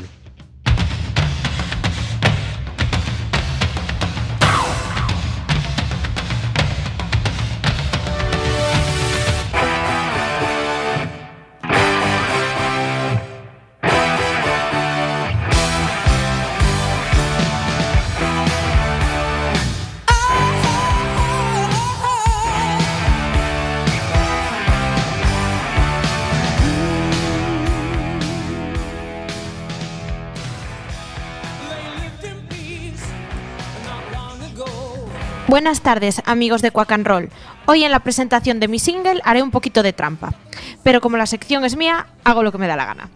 Buenas 35.61 35.81
tardes, 35.81 36.23
amigos 36.25 36.63
de 36.63 36.71
Quack 36.71 36.91
and 36.91 37.05
Roll. 37.05 37.29
Hoy 37.67 37.83
en 37.83 37.91
la 37.91 37.99
presentación 37.99 38.59
de 38.59 38.67
mi 38.67 38.79
single 38.79 39.21
haré 39.23 39.43
un 39.43 39.51
poquito 39.51 39.83
de 39.83 39.93
trampa, 39.93 40.33
pero 40.81 41.01
como 41.01 41.17
la 41.17 41.27
sección 41.27 41.63
es 41.63 41.77
mía, 41.77 42.07
hago 42.23 42.41
lo 42.41 42.51
que 42.51 42.57
me 42.57 42.65
da 42.65 42.75
la 42.75 42.87
gana. 42.87 43.11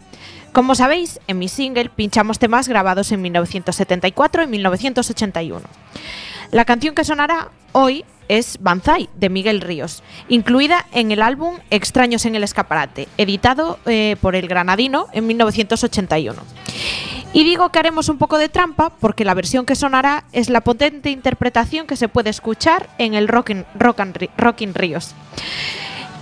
Como 0.53 0.75
sabéis, 0.75 1.19
en 1.25 1.39
mi 1.39 1.47
single 1.47 1.89
pinchamos 1.89 2.38
temas 2.38 2.67
grabados 2.67 3.12
en 3.12 3.23
1974 3.23 4.43
y 4.43 4.47
1981. 4.47 5.62
La 6.51 6.65
canción 6.65 6.93
que 6.93 7.03
sonará 7.03 7.49
hoy 7.71 8.05
es 8.27 8.60
Banzai 8.62 9.10
de 9.15 9.29
Miguel 9.29 9.60
Ríos, 9.60 10.03
incluida 10.29 10.86
en 10.91 11.12
el 11.12 11.23
álbum 11.23 11.58
Extraños 11.71 12.27
en 12.27 12.36
el 12.36 12.43
escaparate, 12.43 13.08
editado 13.17 13.79
eh, 13.88 14.17
por 14.21 14.36
el 14.36 14.47
Granadino 14.47 15.08
en 15.13 15.25
1981. 15.25 16.39
Y 17.36 17.43
digo 17.43 17.67
que 17.67 17.80
haremos 17.80 18.08
un 18.08 18.17
poco 18.17 18.38
de 18.38 18.48
trampa 18.48 18.91
porque 18.91 19.26
la 19.26 19.34
versión 19.34 19.65
que 19.65 19.76
sonará 19.76 20.24
es 20.32 20.50
la 20.50 20.62
potente 20.62 21.10
interpretación 21.10 21.86
que 21.86 21.98
se 21.98 22.08
puede 22.08 22.30
escuchar 22.30 22.88
en 22.98 23.13
el 23.13 23.28
Rockin' 23.28 23.65
Ríos. 24.74 25.13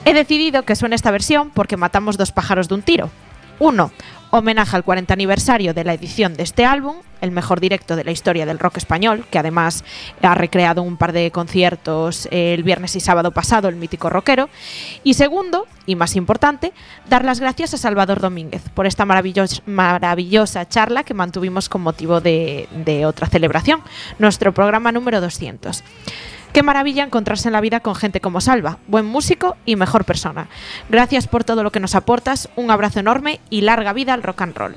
He 0.05 0.13
decidido 0.15 0.63
que 0.63 0.75
suene 0.75 0.95
esta 0.95 1.11
versión 1.11 1.51
porque 1.51 1.77
matamos 1.77 2.17
dos 2.17 2.31
pájaros 2.31 2.67
de 2.67 2.73
un 2.73 2.81
tiro. 2.81 3.11
Uno, 3.59 3.91
homenaje 4.37 4.75
al 4.75 4.83
40 4.83 5.13
aniversario 5.13 5.73
de 5.75 5.83
la 5.83 5.93
edición 5.93 6.33
de 6.33 6.41
este 6.41 6.65
álbum, 6.65 6.95
el 7.21 7.29
mejor 7.29 7.59
directo 7.59 7.95
de 7.95 8.03
la 8.03 8.11
historia 8.11 8.47
del 8.47 8.57
rock 8.57 8.77
español, 8.77 9.25
que 9.29 9.37
además 9.37 9.83
ha 10.23 10.33
recreado 10.33 10.81
un 10.81 10.97
par 10.97 11.13
de 11.13 11.29
conciertos 11.29 12.27
eh, 12.31 12.55
el 12.55 12.63
viernes 12.63 12.95
y 12.95 12.99
sábado 12.99 13.29
pasado, 13.31 13.69
el 13.69 13.75
mítico 13.75 14.09
rockero. 14.09 14.49
Y 15.03 15.13
segundo, 15.13 15.67
y 15.85 15.95
más 15.95 16.15
importante, 16.15 16.73
dar 17.07 17.23
las 17.23 17.39
gracias 17.39 17.75
a 17.75 17.77
Salvador 17.77 18.19
Domínguez 18.21 18.63
por 18.73 18.87
esta 18.87 19.05
maravillos- 19.05 19.61
maravillosa 19.67 20.67
charla 20.67 21.03
que 21.03 21.13
mantuvimos 21.13 21.69
con 21.69 21.81
motivo 21.81 22.19
de, 22.19 22.67
de 22.85 23.05
otra 23.05 23.27
celebración, 23.27 23.81
nuestro 24.17 24.51
programa 24.51 24.91
número 24.91 25.21
200. 25.21 25.83
Qué 26.53 26.61
maravilla 26.61 27.03
encontrarse 27.03 27.49
en 27.49 27.53
la 27.53 27.61
vida 27.61 27.79
con 27.79 27.95
gente 27.95 28.21
como 28.21 28.39
Salva, 28.39 28.77
buen 28.87 29.07
músico 29.07 29.57
y 29.65 29.75
mejor 29.75 30.05
persona. 30.05 30.49
Gracias 30.87 31.27
por 31.27 31.43
todo 31.43 31.63
lo 31.63 31.71
que 31.71 31.79
nos 31.79 31.95
aportas, 31.95 32.47
un 32.55 32.69
abrazo 32.69 32.99
enorme 32.99 33.39
y 33.49 33.61
larga 33.61 33.91
vida 33.91 34.13
al 34.13 34.21
rock 34.21 34.41
and 34.43 34.55
roll. 34.55 34.75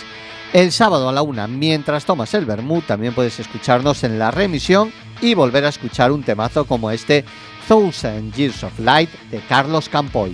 El 0.54 0.72
sábado 0.72 1.10
a 1.10 1.12
la 1.12 1.22
una, 1.22 1.48
mientras 1.48 2.06
tomas 2.06 2.34
el 2.34 2.46
vermut, 2.46 2.86
también 2.86 3.14
puedes 3.14 3.42
escucharnos 3.42 4.06
en 4.06 4.20
la 4.20 4.32
remisión 4.32 4.94
y 5.20 5.34
volver 5.34 5.66
a 5.66 5.70
escuchar 5.70 6.14
un 6.14 6.24
temazo 6.24 6.64
como 6.64 6.92
este 6.92 7.26
Thousand 7.68 8.34
Years 8.34 8.64
of 8.64 8.80
Light 8.80 9.10
de 9.30 9.42
Carlos 9.50 9.90
Campoy. 9.90 10.34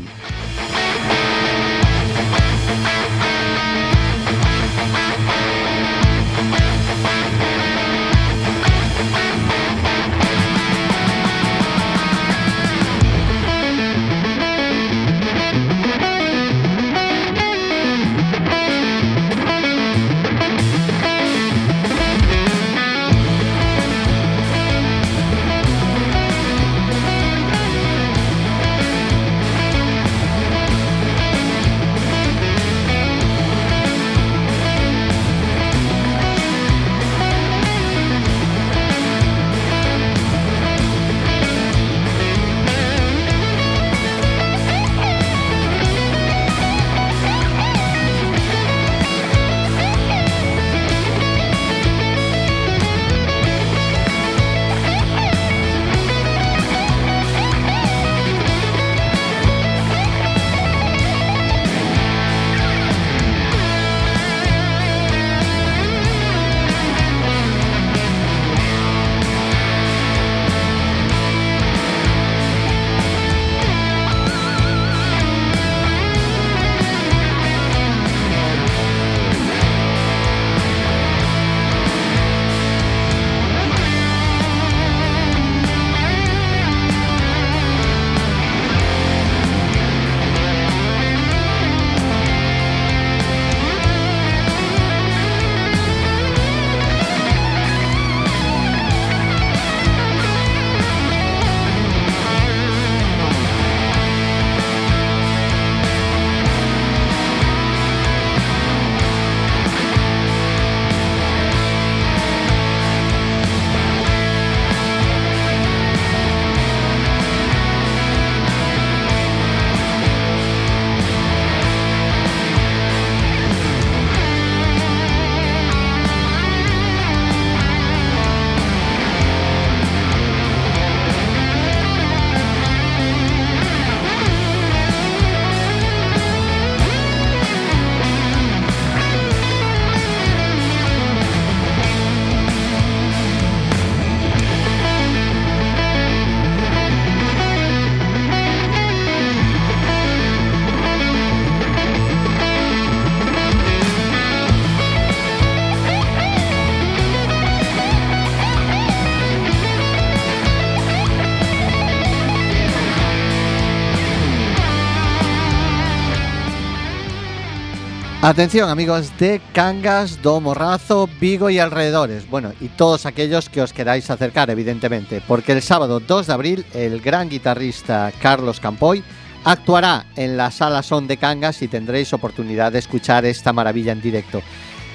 Atención 168.29 168.69
amigos 168.69 169.11
de 169.17 169.41
Cangas, 169.53 170.21
do 170.21 170.39
Morrazo, 170.39 171.09
Vigo 171.19 171.49
y 171.49 171.57
alrededores. 171.57 172.29
Bueno, 172.29 172.53
y 172.61 172.67
todos 172.67 173.07
aquellos 173.07 173.49
que 173.49 173.59
os 173.59 173.73
queráis 173.73 174.07
acercar, 174.11 174.51
evidentemente, 174.51 175.19
porque 175.27 175.51
el 175.51 175.63
sábado 175.63 175.99
2 175.99 176.27
de 176.27 176.33
abril 176.33 176.65
el 176.75 177.01
gran 177.01 177.27
guitarrista 177.27 178.13
Carlos 178.21 178.59
Campoy 178.59 179.03
actuará 179.45 180.05
en 180.15 180.37
la 180.37 180.51
sala 180.51 180.83
Son 180.83 181.07
de 181.07 181.17
Cangas 181.17 181.63
y 181.63 181.67
tendréis 181.67 182.13
oportunidad 182.13 182.71
de 182.71 182.77
escuchar 182.77 183.25
esta 183.25 183.51
maravilla 183.51 183.93
en 183.93 184.01
directo. 184.01 184.43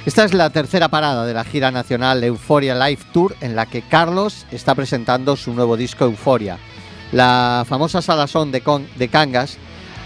Esta 0.06 0.22
es 0.22 0.32
la 0.32 0.50
tercera 0.50 0.88
parada 0.88 1.26
de 1.26 1.34
la 1.34 1.42
gira 1.42 1.72
nacional 1.72 2.22
Euphoria 2.22 2.76
Live 2.76 3.02
Tour 3.12 3.34
en 3.40 3.56
la 3.56 3.66
que 3.66 3.82
Carlos 3.82 4.46
está 4.52 4.76
presentando 4.76 5.34
su 5.34 5.52
nuevo 5.54 5.76
disco 5.76 6.04
Euphoria. 6.04 6.56
La 7.10 7.64
famosa 7.68 8.00
sala 8.00 8.28
Son 8.28 8.52
de 8.52 9.08
Cangas 9.10 9.58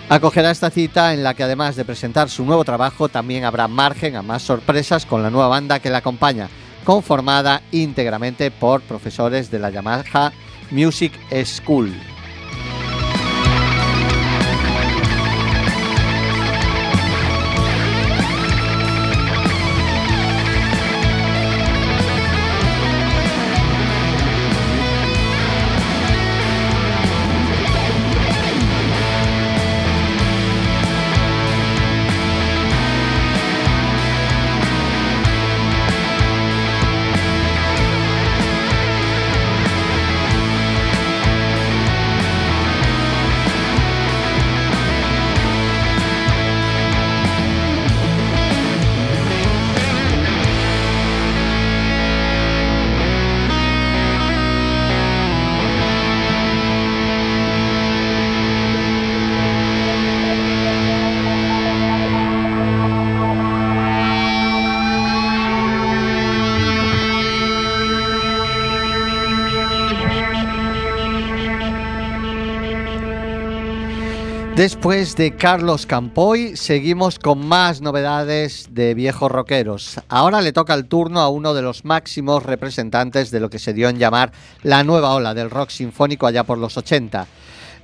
acogerá 0.08 0.50
esta 0.50 0.70
cita 0.70 1.12
en 1.12 1.22
la 1.22 1.34
que 1.34 1.42
además 1.42 1.76
de 1.76 1.84
presentar 1.84 2.30
su 2.30 2.44
nuevo 2.44 2.64
trabajo 2.64 3.08
también 3.08 3.44
habrá 3.44 3.68
margen 3.68 4.16
a 4.16 4.22
más 4.22 4.42
sorpresas 4.42 5.06
con 5.06 5.22
la 5.22 5.30
nueva 5.30 5.48
banda 5.48 5.80
que 5.80 5.90
la 5.90 5.98
acompaña, 5.98 6.48
conformada 6.84 7.62
íntegramente 7.72 8.50
por 8.50 8.80
profesores 8.80 9.50
de 9.50 9.58
la 9.58 9.70
Yamaha 9.70 10.32
Music 10.70 11.12
School. 11.44 11.92
Después 74.58 75.14
de 75.14 75.36
Carlos 75.36 75.86
Campoy, 75.86 76.56
seguimos 76.56 77.20
con 77.20 77.46
más 77.46 77.80
novedades 77.80 78.66
de 78.72 78.92
viejos 78.94 79.30
rockeros. 79.30 80.00
Ahora 80.08 80.40
le 80.40 80.52
toca 80.52 80.74
el 80.74 80.86
turno 80.88 81.20
a 81.20 81.28
uno 81.28 81.54
de 81.54 81.62
los 81.62 81.84
máximos 81.84 82.42
representantes 82.42 83.30
de 83.30 83.38
lo 83.38 83.50
que 83.50 83.60
se 83.60 83.72
dio 83.72 83.88
en 83.88 84.00
llamar 84.00 84.32
la 84.64 84.82
nueva 84.82 85.14
ola 85.14 85.32
del 85.32 85.48
rock 85.48 85.70
sinfónico 85.70 86.26
allá 86.26 86.42
por 86.42 86.58
los 86.58 86.76
80. 86.76 87.24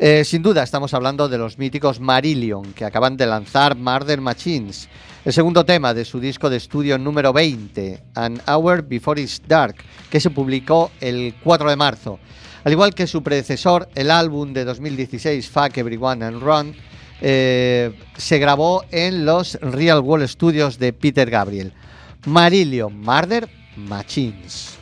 Eh, 0.00 0.24
sin 0.24 0.42
duda 0.42 0.64
estamos 0.64 0.92
hablando 0.94 1.28
de 1.28 1.38
los 1.38 1.58
míticos 1.58 2.00
Marillion, 2.00 2.72
que 2.72 2.84
acaban 2.84 3.16
de 3.16 3.26
lanzar 3.26 3.76
Murder 3.76 4.20
Machines, 4.20 4.88
el 5.24 5.32
segundo 5.32 5.64
tema 5.64 5.94
de 5.94 6.04
su 6.04 6.18
disco 6.18 6.50
de 6.50 6.56
estudio 6.56 6.98
número 6.98 7.32
20, 7.32 8.02
An 8.16 8.42
Hour 8.48 8.82
Before 8.82 9.22
It's 9.22 9.40
Dark, 9.46 9.76
que 10.10 10.18
se 10.18 10.30
publicó 10.30 10.90
el 11.00 11.36
4 11.44 11.70
de 11.70 11.76
marzo. 11.76 12.18
Al 12.64 12.72
igual 12.72 12.94
que 12.94 13.06
su 13.06 13.22
predecesor, 13.22 13.88
el 13.94 14.10
álbum 14.10 14.54
de 14.54 14.64
2016, 14.64 15.50
Fuck 15.50 15.76
Everyone 15.76 16.24
and 16.24 16.42
Run, 16.42 16.74
eh, 17.20 17.92
se 18.16 18.38
grabó 18.38 18.84
en 18.90 19.26
los 19.26 19.54
Real 19.60 20.00
World 20.00 20.26
Studios 20.28 20.78
de 20.78 20.94
Peter 20.94 21.28
Gabriel. 21.28 21.74
Marillion 22.24 22.98
Murder 22.98 23.48
Machines. 23.76 24.78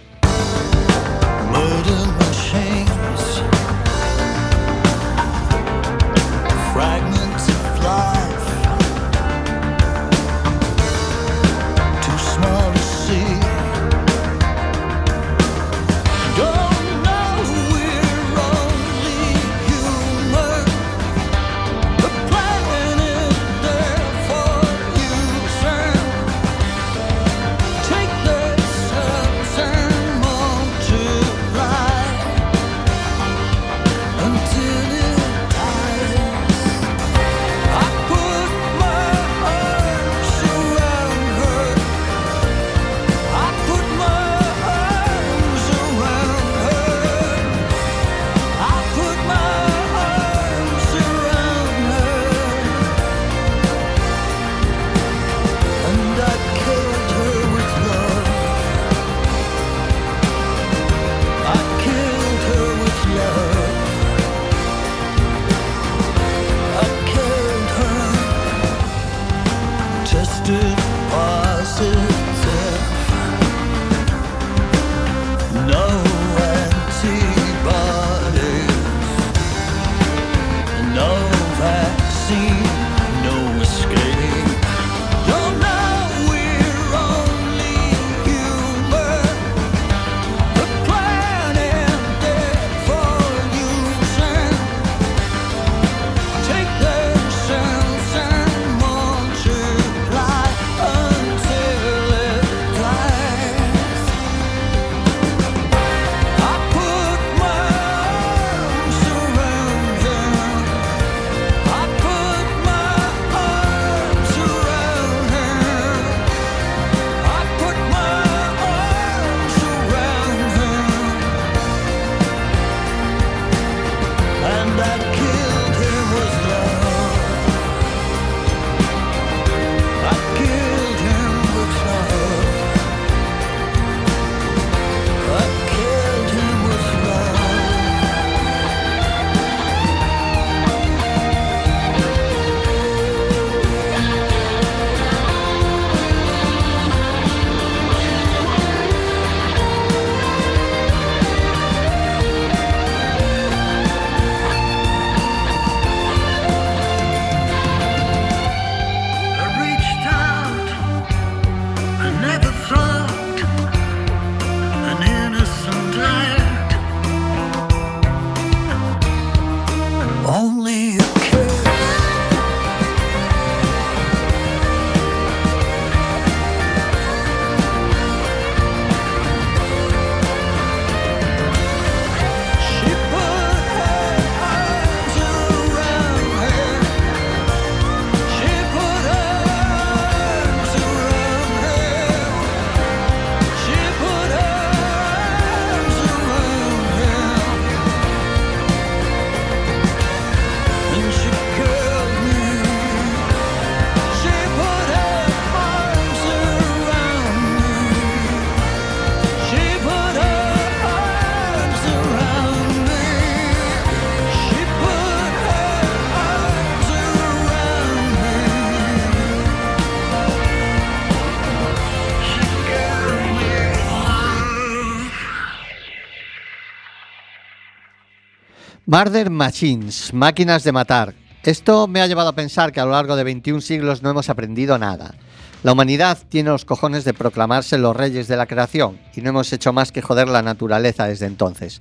Murder 228.84 229.30
Machines, 229.30 230.12
máquinas 230.12 230.64
de 230.64 230.72
matar. 230.72 231.14
Esto 231.44 231.86
me 231.86 232.00
ha 232.00 232.08
llevado 232.08 232.30
a 232.30 232.34
pensar 232.34 232.72
que 232.72 232.80
a 232.80 232.84
lo 232.84 232.90
largo 232.90 233.14
de 233.14 233.22
21 233.22 233.60
siglos 233.60 234.02
no 234.02 234.10
hemos 234.10 234.28
aprendido 234.28 234.76
nada. 234.76 235.14
La 235.62 235.70
humanidad 235.70 236.18
tiene 236.28 236.50
los 236.50 236.64
cojones 236.64 237.04
de 237.04 237.14
proclamarse 237.14 237.78
los 237.78 237.96
reyes 237.96 238.26
de 238.26 238.36
la 238.36 238.46
creación 238.46 238.98
y 239.14 239.20
no 239.20 239.30
hemos 239.30 239.52
hecho 239.52 239.72
más 239.72 239.92
que 239.92 240.02
joder 240.02 240.26
la 240.26 240.42
naturaleza 240.42 241.06
desde 241.06 241.26
entonces. 241.26 241.80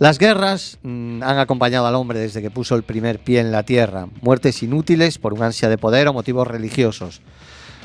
Las 0.00 0.18
guerras 0.18 0.78
mm, 0.82 1.22
han 1.22 1.38
acompañado 1.38 1.86
al 1.86 1.94
hombre 1.94 2.18
desde 2.18 2.42
que 2.42 2.50
puso 2.50 2.74
el 2.74 2.82
primer 2.82 3.20
pie 3.20 3.38
en 3.38 3.52
la 3.52 3.62
tierra, 3.62 4.08
muertes 4.20 4.64
inútiles 4.64 5.18
por 5.18 5.34
un 5.34 5.44
ansia 5.44 5.68
de 5.68 5.78
poder 5.78 6.08
o 6.08 6.12
motivos 6.12 6.48
religiosos. 6.48 7.20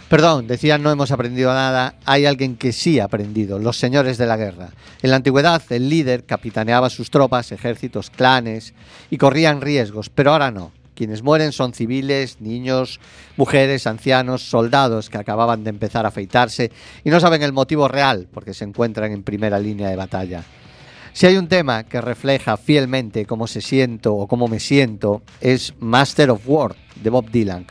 Perdón, 0.09 0.47
decían 0.47 0.83
no 0.83 0.89
hemos 0.89 1.11
aprendido 1.11 1.53
nada, 1.53 1.95
hay 2.05 2.25
alguien 2.25 2.55
que 2.55 2.71
sí 2.71 2.97
ha 2.97 3.05
aprendido, 3.05 3.59
los 3.59 3.77
señores 3.77 4.17
de 4.17 4.25
la 4.25 4.37
guerra. 4.37 4.69
En 5.01 5.09
la 5.09 5.17
antigüedad 5.17 5.61
el 5.69 5.89
líder 5.89 6.23
capitaneaba 6.23 6.89
sus 6.89 7.09
tropas, 7.09 7.51
ejércitos, 7.51 8.09
clanes 8.09 8.73
y 9.09 9.17
corrían 9.17 9.59
riesgos, 9.59 10.09
pero 10.09 10.31
ahora 10.31 10.49
no. 10.49 10.71
Quienes 10.95 11.23
mueren 11.23 11.51
son 11.51 11.73
civiles, 11.73 12.39
niños, 12.39 13.01
mujeres, 13.35 13.85
ancianos, 13.85 14.43
soldados 14.49 15.09
que 15.09 15.17
acababan 15.17 15.65
de 15.65 15.71
empezar 15.71 16.05
a 16.05 16.09
afeitarse 16.09 16.71
y 17.03 17.09
no 17.09 17.19
saben 17.19 17.43
el 17.43 17.51
motivo 17.51 17.89
real 17.89 18.29
porque 18.33 18.53
se 18.53 18.63
encuentran 18.63 19.11
en 19.11 19.23
primera 19.23 19.59
línea 19.59 19.89
de 19.89 19.97
batalla. 19.97 20.41
Si 21.11 21.25
hay 21.25 21.35
un 21.35 21.49
tema 21.49 21.83
que 21.83 21.99
refleja 21.99 22.55
fielmente 22.55 23.25
cómo 23.25 23.45
se 23.45 23.59
siento 23.59 24.15
o 24.15 24.27
cómo 24.27 24.47
me 24.47 24.61
siento, 24.61 25.21
es 25.41 25.73
Master 25.79 26.29
of 26.29 26.43
War 26.45 26.75
de 26.95 27.09
Bob 27.09 27.29
Dylan. 27.29 27.67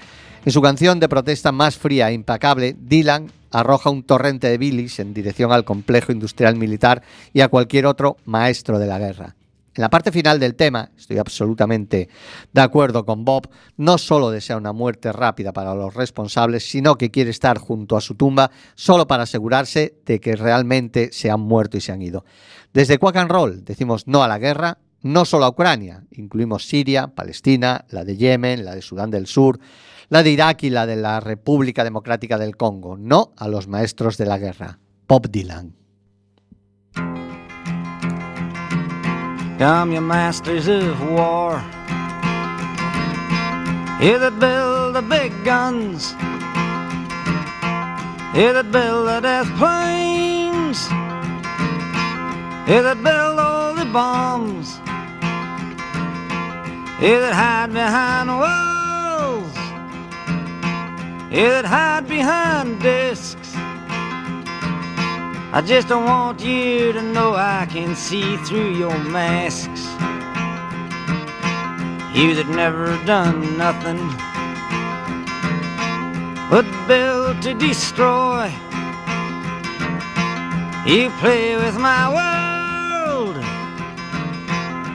En 0.47 0.53
su 0.53 0.63
canción 0.63 1.01
de 1.01 1.09
protesta 1.09 1.51
más 1.51 1.77
fría 1.77 2.09
e 2.09 2.13
implacable, 2.13 2.77
Dylan 2.79 3.33
arroja 3.51 3.91
un 3.91 4.05
torrente 4.05 4.49
de 4.49 4.59
bilis 4.59 5.01
en 5.01 5.13
dirección 5.13 5.51
al 5.51 5.65
complejo 5.65 6.13
industrial 6.13 6.55
militar 6.55 7.03
y 7.33 7.41
a 7.41 7.49
cualquier 7.49 7.85
otro 7.85 8.17
maestro 8.27 8.79
de 8.79 8.87
la 8.87 9.01
guerra. 9.01 9.35
En 9.75 9.83
la 9.83 9.91
parte 9.91 10.13
final 10.13 10.39
del 10.39 10.55
tema, 10.55 10.91
estoy 10.97 11.19
absolutamente 11.19 12.09
de 12.53 12.61
acuerdo 12.61 13.05
con 13.05 13.25
Bob, 13.25 13.49
no 13.77 13.99
solo 13.99 14.31
desea 14.31 14.57
una 14.57 14.73
muerte 14.73 15.11
rápida 15.11 15.53
para 15.53 15.75
los 15.75 15.93
responsables, 15.95 16.71
sino 16.71 16.95
que 16.95 17.11
quiere 17.11 17.31
estar 17.31 17.59
junto 17.59 17.97
a 17.97 18.01
su 18.01 18.15
tumba 18.15 18.53
solo 18.77 19.09
para 19.09 19.25
asegurarse 19.25 19.97
de 20.07 20.21
que 20.21 20.37
realmente 20.37 21.09
se 21.11 21.29
han 21.29 21.41
muerto 21.41 21.77
y 21.77 21.81
se 21.81 21.91
han 21.91 22.03
ido. 22.03 22.25
Desde 22.73 22.99
Quack 22.99 23.17
and 23.17 23.33
Roll 23.33 23.65
decimos 23.65 24.07
no 24.07 24.23
a 24.23 24.29
la 24.29 24.39
guerra, 24.39 24.79
no 25.03 25.25
solo 25.25 25.47
a 25.47 25.49
Ucrania, 25.49 26.05
incluimos 26.13 26.69
Siria, 26.69 27.09
Palestina, 27.09 27.85
la 27.91 28.05
de 28.05 28.17
Yemen, 28.17 28.65
la 28.65 28.77
de 28.77 28.83
Sudán 28.83 29.11
del 29.11 29.27
Sur, 29.27 29.59
la 30.09 30.23
de 30.23 30.31
Irak 30.31 30.63
y 30.63 30.71
la 30.71 30.87
de 30.87 30.97
la 30.97 31.21
República 31.21 31.85
Democrática 31.85 32.39
del 32.39 32.57
Congo, 32.57 32.97
no 32.97 33.33
a 33.37 33.49
los 33.49 33.67
maestros 33.69 34.17
de 34.17 34.27
la 34.27 34.39
guerra. 34.39 34.79
Bob 35.09 35.29
Dylan. 35.29 35.75
Come, 39.59 39.95
you 39.95 40.01
masters 40.03 40.69
of 40.69 41.01
war. 41.11 41.63
You 44.01 44.19
that 44.19 44.39
build 44.39 44.95
the 44.95 45.03
big 45.03 45.33
guns. 45.45 46.15
You 48.35 48.53
that 48.53 48.71
build 48.71 49.09
the 49.09 49.21
death 49.23 49.49
planes. 49.57 50.87
You 52.69 52.83
that 52.83 53.03
build 53.03 53.39
all 53.41 53.75
the 53.75 53.87
bombs. 53.87 54.79
You 57.01 57.19
that 57.21 57.33
hide 57.33 57.73
behind 57.73 58.29
walls. 58.29 58.76
That 61.37 61.67
hide 61.67 62.09
behind 62.09 62.81
discs. 62.81 63.53
I 65.53 65.63
just 65.63 65.87
don't 65.87 66.07
want 66.07 66.41
you 66.41 66.95
to 66.95 67.03
know 67.03 67.35
I 67.35 67.67
can 67.71 67.95
see 67.95 68.39
through 68.39 68.73
your 68.75 68.97
masks. 68.97 69.85
You 72.17 72.35
that 72.37 72.49
never 72.49 72.97
done 73.05 73.59
nothing 73.59 74.01
but 76.49 76.65
build 76.89 77.43
to 77.43 77.53
destroy. 77.53 78.47
You 80.87 81.11
play 81.21 81.55
with 81.57 81.77
my 81.77 82.09
world 82.17 83.37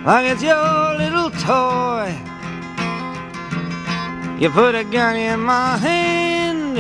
like 0.04 0.26
it's 0.32 0.42
your 0.42 0.96
little 0.98 1.30
toy. 1.30 2.31
You 4.42 4.50
put 4.50 4.74
a 4.74 4.84
gun 4.84 5.18
in 5.18 5.40
my 5.42 5.78
hand 5.78 6.80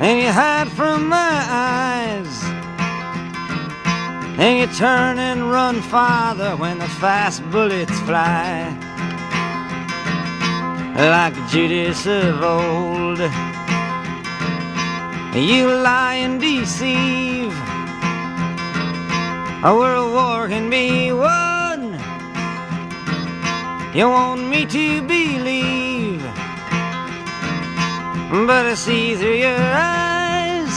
and 0.00 0.22
you 0.22 0.30
hide 0.30 0.68
from 0.68 1.08
my 1.08 1.44
eyes. 1.50 2.40
And 4.38 4.60
you 4.60 4.68
turn 4.76 5.18
and 5.18 5.50
run 5.50 5.82
farther 5.82 6.54
when 6.54 6.78
the 6.78 6.86
fast 6.86 7.42
bullets 7.50 7.98
fly. 8.02 8.70
Like 10.94 11.34
Judas 11.48 12.06
of 12.06 12.44
old, 12.44 13.18
you 15.34 15.66
lie 15.66 16.18
and 16.20 16.40
deceive. 16.40 17.52
A 19.64 19.74
world 19.74 20.12
war 20.12 20.46
can 20.46 20.70
be 20.70 21.10
won. 21.10 21.45
You 23.96 24.10
want 24.10 24.46
me 24.46 24.66
to 24.66 25.00
believe 25.00 26.20
but 28.46 28.66
I 28.66 28.74
see 28.74 29.14
through 29.14 29.36
your 29.36 29.56
eyes, 29.56 30.68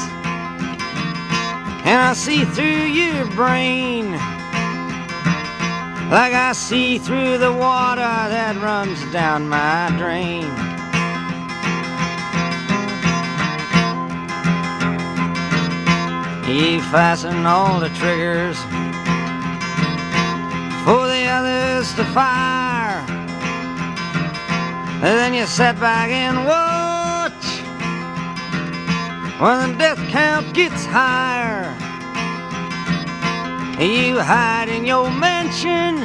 and 1.83 1.99
I 1.99 2.13
see 2.13 2.45
through 2.45 2.85
your 3.01 3.25
brain, 3.35 4.11
like 6.09 6.33
I 6.33 6.53
see 6.53 6.97
through 6.97 7.39
the 7.39 7.51
water 7.51 7.99
that 7.99 8.55
runs 8.61 9.03
down 9.11 9.49
my 9.49 9.93
drain. 9.97 10.47
You 16.47 16.81
fasten 16.83 17.45
all 17.45 17.81
the 17.81 17.89
triggers 17.99 18.57
for 20.85 21.05
the 21.05 21.25
others 21.27 21.93
to 21.95 22.05
fire. 22.13 22.68
And 25.01 25.17
then 25.17 25.33
you 25.33 25.45
sit 25.45 25.79
back 25.79 26.09
and 26.09 26.45
watch 26.45 27.45
when 29.39 29.71
the 29.71 29.77
death 29.77 30.09
count 30.09 30.53
gets 30.53 30.85
higher. 30.85 31.71
You 33.79 34.19
hide 34.19 34.67
in 34.67 34.83
your 34.83 35.09
mansion 35.09 35.99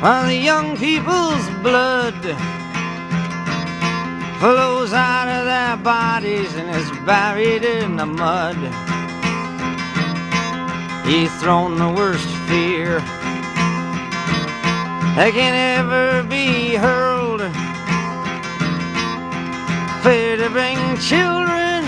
while 0.00 0.26
the 0.28 0.34
young 0.34 0.78
people's 0.78 1.46
blood 1.62 2.18
flows 4.40 4.94
out 4.94 5.28
of 5.28 5.44
their 5.44 5.76
bodies 5.76 6.54
and 6.56 6.70
is 6.70 6.90
buried 7.04 7.64
in 7.64 7.96
the 7.96 8.06
mud. 8.06 8.56
You've 11.06 11.32
thrown 11.38 11.76
the 11.76 11.90
worst 11.90 12.28
fear 12.48 13.02
that 15.18 15.32
can 15.32 15.52
ever 15.80 16.22
be 16.28 16.76
hurled. 16.76 17.40
Fear 20.04 20.36
to 20.36 20.48
bring 20.48 20.78
children 21.02 21.82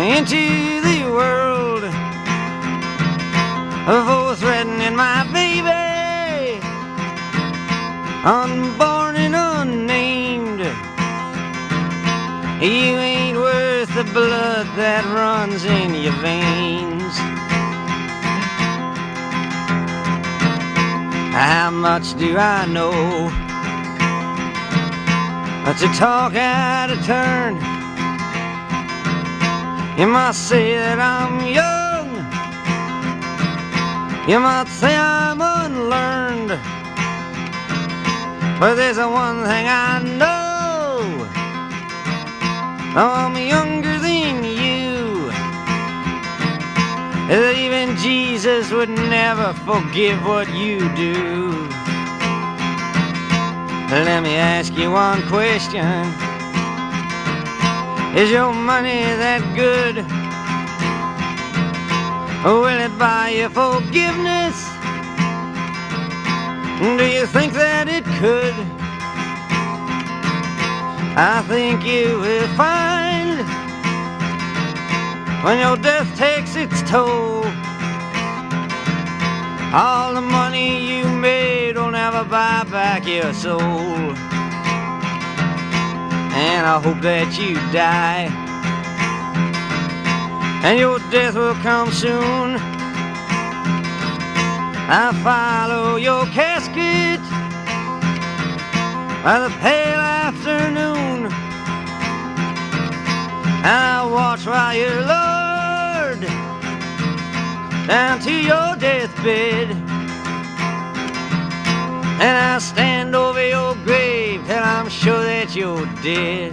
into 0.00 0.80
the 0.88 1.04
world. 1.12 1.84
For 3.84 4.36
threatening 4.36 4.96
my 4.96 5.28
baby, 5.36 6.64
unborn 8.24 9.16
and 9.16 9.36
unnamed. 9.36 10.60
You 12.62 12.96
ain't 12.96 13.36
worth 13.36 13.94
the 13.94 14.04
blood 14.14 14.66
that 14.78 15.04
runs 15.12 15.62
in 15.66 15.92
your 15.92 16.14
veins. 16.22 16.95
How 21.36 21.70
much 21.70 22.16
do 22.16 22.38
I 22.38 22.64
know? 22.64 23.28
But 25.66 25.78
you 25.82 25.88
talk 25.92 26.34
out 26.34 26.88
of 26.88 27.04
turn, 27.04 27.56
you 29.98 30.06
might 30.06 30.34
say 30.34 30.76
that 30.76 30.98
I'm 30.98 31.44
young. 31.60 32.08
You 34.26 34.40
might 34.40 34.68
say 34.68 34.96
I'm 34.96 35.42
unlearned. 35.42 36.58
But 38.58 38.76
there's 38.76 38.96
one 38.96 39.44
thing 39.44 39.66
I 39.68 40.00
know. 40.16 41.28
Oh, 42.96 43.12
I'm 43.14 43.36
younger 43.36 43.85
Even 47.28 47.96
Jesus 47.96 48.70
would 48.70 48.88
never 48.88 49.52
forgive 49.64 50.24
what 50.24 50.48
you 50.54 50.78
do. 50.94 51.50
Let 53.90 54.22
me 54.22 54.36
ask 54.36 54.72
you 54.74 54.92
one 54.92 55.22
question. 55.26 55.84
Is 58.16 58.30
your 58.30 58.52
money 58.52 59.02
that 59.18 59.42
good? 59.56 59.96
Will 62.44 62.66
it 62.66 62.96
buy 62.96 63.30
you 63.30 63.48
forgiveness? 63.48 64.56
Do 66.78 67.04
you 67.04 67.26
think 67.26 67.54
that 67.54 67.88
it 67.88 68.04
could? 68.20 68.54
I 71.18 71.42
think 71.48 71.84
you 71.84 72.20
will 72.20 72.46
find 72.56 73.05
when 75.44 75.58
your 75.58 75.76
death 75.76 76.08
takes 76.16 76.56
its 76.56 76.82
toll. 76.90 77.44
All 79.72 80.14
the 80.14 80.20
money 80.20 80.98
you 80.98 81.08
made 81.08 81.76
will 81.76 81.90
never 81.90 82.24
buy 82.24 82.64
back 82.70 83.06
your 83.06 83.32
soul. 83.34 84.14
And 86.36 86.66
I 86.66 86.80
hope 86.80 87.00
that 87.02 87.38
you 87.38 87.54
die. 87.72 88.28
And 90.64 90.78
your 90.78 90.98
death 91.10 91.34
will 91.34 91.54
come 91.56 91.90
soon. 91.90 92.56
I 94.88 95.12
follow 95.22 95.96
your 95.96 96.26
casket 96.26 97.20
by 99.24 99.40
the 99.40 99.50
pale 99.60 99.98
afternoon. 99.98 101.15
And 103.66 103.74
I 103.74 104.06
watch 104.06 104.46
while 104.46 104.76
you're 104.76 105.02
lowered 105.02 106.24
down 107.88 108.20
to 108.20 108.30
your 108.30 108.76
deathbed. 108.76 109.70
And 112.22 112.36
I 112.54 112.60
stand 112.60 113.16
over 113.16 113.44
your 113.44 113.74
grave 113.84 114.46
till 114.46 114.62
I'm 114.62 114.88
sure 114.88 115.20
that 115.20 115.56
you're 115.56 115.84
dead. 116.00 116.52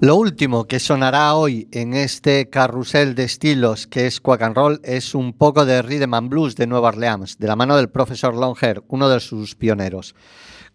Lo 0.00 0.14
último 0.14 0.68
que 0.68 0.78
sonará 0.78 1.34
hoy 1.34 1.66
en 1.72 1.94
este 1.94 2.48
carrusel 2.50 3.16
de 3.16 3.24
estilos 3.24 3.88
que 3.88 4.06
es 4.06 4.20
Quack 4.20 4.42
and 4.42 4.54
Roll 4.54 4.80
es 4.84 5.16
un 5.16 5.32
poco 5.32 5.64
de 5.64 5.82
rhythm 5.82 6.14
and 6.14 6.28
blues 6.28 6.54
de 6.54 6.68
Nueva 6.68 6.90
Orleans, 6.90 7.38
de 7.38 7.48
la 7.48 7.56
mano 7.56 7.76
del 7.76 7.88
profesor 7.88 8.36
Longhair, 8.36 8.84
uno 8.86 9.08
de 9.08 9.18
sus 9.18 9.56
pioneros. 9.56 10.14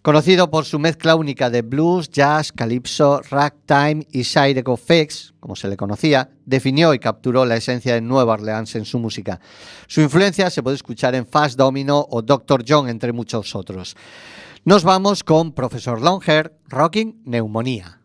Conocido 0.01 0.49
por 0.49 0.63
su 0.63 0.79
mezcla 0.79 1.15
única 1.15 1.49
de 1.49 1.61
blues, 1.61 2.09
jazz, 2.09 2.53
calypso, 2.53 3.19
ragtime 3.29 4.07
y 4.11 4.23
Zydeco 4.23 4.77
Fix, 4.77 5.33
como 5.41 5.57
se 5.57 5.67
le 5.67 5.75
conocía, 5.75 6.29
definió 6.45 6.93
y 6.93 6.99
capturó 6.99 7.43
la 7.43 7.57
esencia 7.57 7.95
de 7.95 8.01
Nueva 8.01 8.35
Orleans 8.35 8.75
en 8.75 8.85
su 8.85 8.97
música. 8.97 9.41
Su 9.87 9.99
influencia 9.99 10.49
se 10.49 10.63
puede 10.63 10.77
escuchar 10.77 11.15
en 11.15 11.27
Fast 11.27 11.57
Domino 11.57 12.07
o 12.09 12.21
Dr. 12.21 12.63
John, 12.65 12.87
entre 12.87 13.11
muchos 13.11 13.53
otros. 13.55 13.97
Nos 14.63 14.85
vamos 14.85 15.25
con 15.25 15.51
Profesor 15.51 16.01
Longhair, 16.01 16.53
Rocking 16.69 17.21
Neumonía. 17.25 17.98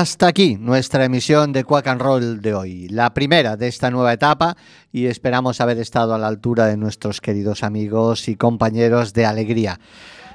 Hasta 0.00 0.28
aquí 0.28 0.56
nuestra 0.58 1.04
emisión 1.04 1.52
de 1.52 1.62
Quack 1.62 1.88
and 1.88 2.00
Roll 2.00 2.40
de 2.40 2.54
hoy, 2.54 2.88
la 2.88 3.12
primera 3.12 3.58
de 3.58 3.68
esta 3.68 3.90
nueva 3.90 4.14
etapa 4.14 4.56
y 4.90 5.04
esperamos 5.04 5.60
haber 5.60 5.76
estado 5.76 6.14
a 6.14 6.18
la 6.18 6.26
altura 6.26 6.64
de 6.64 6.78
nuestros 6.78 7.20
queridos 7.20 7.62
amigos 7.62 8.26
y 8.26 8.36
compañeros 8.36 9.12
de 9.12 9.26
alegría. 9.26 9.78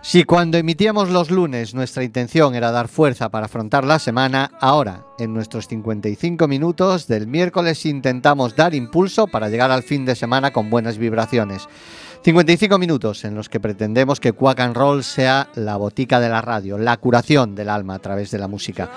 Si 0.03 0.24
cuando 0.24 0.59
emitíamos 0.59 1.09
los 1.09 1.32
lunes 1.32 1.74
nuestra 1.74 2.03
intención 2.03 2.53
era 2.53 2.70
dar 2.70 2.88
fuerza 2.88 3.30
para 3.30 3.47
afrontar 3.47 3.86
la 3.86 3.97
semana, 3.97 4.51
ahora, 4.61 5.03
en 5.18 5.34
nuestros 5.34 5.68
55 5.68 6.47
minutos 6.47 7.07
del 7.07 7.26
miércoles 7.26 7.88
intentamos 7.88 8.55
dar 8.55 8.76
impulso 8.76 9.26
para 9.26 9.49
llegar 9.49 9.72
al 9.72 9.82
fin 9.82 10.05
de 10.05 10.13
semana 10.13 10.53
con 10.53 10.70
buenas 10.70 10.99
vibraciones. 10.99 11.68
55 12.26 12.80
minutos 12.80 13.23
en 13.23 13.36
los 13.36 13.49
que 13.49 13.59
pretendemos 13.59 14.19
que 14.19 14.34
Quack 14.34 14.59
and 14.59 14.76
Roll 14.76 15.03
sea 15.03 15.47
la 15.53 15.78
botica 15.78 16.19
de 16.19 16.28
la 16.28 16.41
radio, 16.41 16.80
la 16.80 16.97
curación 16.97 17.53
del 17.53 17.69
alma 17.69 17.93
a 17.93 17.99
través 17.99 18.32
de 18.32 18.39
la 18.39 18.47
música. 18.47 18.89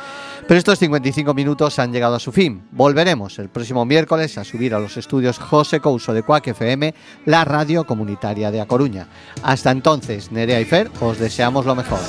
Pero 0.47 0.57
estos 0.57 0.79
55 0.79 1.35
minutos 1.35 1.79
han 1.79 1.93
llegado 1.93 2.15
a 2.15 2.21
su 2.21 2.33
fin. 2.33 2.63
Volveremos 2.71 3.39
el 3.39 3.51
próximo 3.51 3.85
miércoles 3.85 4.39
a 4.39 4.45
subir 4.45 4.75
a 4.75 4.81
los 4.81 4.97
estudios 4.97 5.39
José 5.39 5.79
Couso 5.79 6.15
de 6.15 6.23
Quack 6.23 6.47
FM, 6.47 6.95
la 7.27 7.45
radio 7.45 7.85
comunitaria 7.87 8.51
de 8.51 8.63
A 8.63 8.67
Coruña. 8.67 9.09
Hasta 9.43 9.73
entonces, 9.73 10.33
Nerea 10.33 10.63
y 10.63 10.65
Fer, 10.65 10.91
os 10.99 11.19
deseamos 11.19 11.67
lo 11.67 11.75
mejor. 11.75 12.01